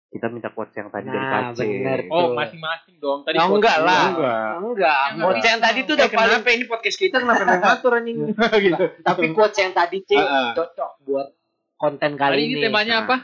kita 0.07 0.25
minta 0.25 0.49
quotes 0.49 0.73
yang 0.73 0.87
tadi 0.87 1.05
dari 1.05 1.19
Nah, 1.21 1.51
Pace. 1.51 1.59
bener. 1.59 1.99
Oh, 2.07 2.33
masing-masing 2.33 2.95
dong. 2.97 3.21
Tadi 3.21 3.35
Oh, 3.35 3.45
quote 3.45 3.57
enggak 3.57 3.77
lah. 3.79 4.03
Enggak. 4.09 4.49
Enggak, 4.57 5.01
Yang 5.05 5.19
quotes 5.19 5.45
yang 5.45 5.59
tadi 5.59 5.79
tuh 5.81 5.93
udah 5.93 6.07
paling 6.07 6.17
kenapa 6.33 6.49
ini 6.49 6.65
podcast 6.65 6.97
kita 6.97 7.15
kenapa 7.19 7.41
yang 7.43 7.61
ngatur 7.61 7.91
anjing? 7.93 8.17
gitu. 8.63 8.83
tapi 9.03 9.25
quotes 9.29 9.57
yang 9.59 9.71
tadi 9.71 9.97
C 10.01 10.11
ah. 10.15 10.51
cocok 10.51 10.91
buat 11.03 11.27
konten 11.75 12.11
kali 12.15 12.41
ini 12.41 12.53
ini. 12.53 12.63
temanya 12.63 12.95
Nah. 12.95 13.03
apa? 13.05 13.15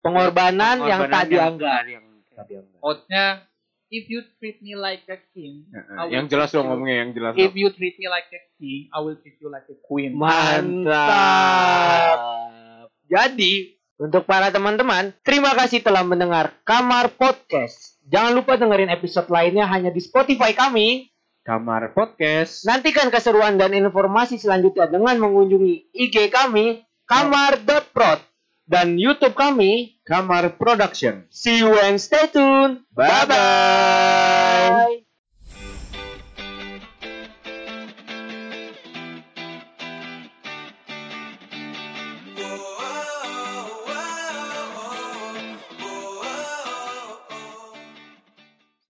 Pengorbanan 0.00 0.76
yang 0.80 1.04
Pengorbanan 1.04 1.12
tak 1.12 1.24
dianggap. 1.28 1.82
yang 1.86 2.04
tak 2.32 2.44
dianggap. 2.48 2.78
Quote-nya 2.80 3.26
If 3.90 4.06
you 4.06 4.22
treat 4.38 4.62
me 4.62 4.78
like 4.78 5.02
a 5.10 5.18
king, 5.34 5.66
Ah, 5.74 6.06
ah. 6.06 6.06
Yang 6.06 6.30
jelas 6.30 6.54
dong 6.54 6.70
ngomongnya 6.70 7.02
yang 7.02 7.10
jelas. 7.10 7.34
if 7.34 7.50
dong. 7.50 7.58
you 7.58 7.68
treat 7.74 7.98
me 7.98 8.06
like 8.06 8.30
a 8.30 8.38
king, 8.54 8.86
I 8.86 9.02
will 9.02 9.18
treat 9.18 9.34
you 9.36 9.50
like 9.50 9.66
a 9.66 9.74
queen. 9.82 10.14
Mantap. 11.20 12.18
Jadi, 13.04 13.52
untuk 13.98 14.22
para 14.24 14.48
teman-teman, 14.48 15.10
terima 15.20 15.50
kasih 15.52 15.82
telah 15.82 16.00
mendengar 16.00 16.54
Kamar 16.62 17.10
Podcast. 17.10 17.98
Jangan 18.06 18.30
lupa 18.32 18.54
dengerin 18.54 18.88
episode 18.88 19.26
lainnya 19.26 19.66
hanya 19.66 19.90
di 19.90 19.98
Spotify 19.98 20.54
kami. 20.54 21.10
Kamar 21.40 21.90
podcast. 21.90 22.62
Nantikan 22.62 23.10
keseruan 23.10 23.58
dan 23.58 23.72
informasi 23.72 24.38
selanjutnya 24.38 24.86
dengan 24.86 25.18
mengunjungi 25.18 25.90
IG 25.90 26.30
kami, 26.30 26.78
kamar.prod, 27.02 28.20
dan 28.70 28.94
YouTube 28.94 29.34
kami, 29.34 29.98
Kamar 30.06 30.54
production. 30.54 31.26
See 31.34 31.58
you 31.58 31.74
and 31.74 31.98
stay 31.98 32.30
tuned. 32.30 32.86
Bye-bye. 32.94 33.26
Bye-bye. 33.34 35.09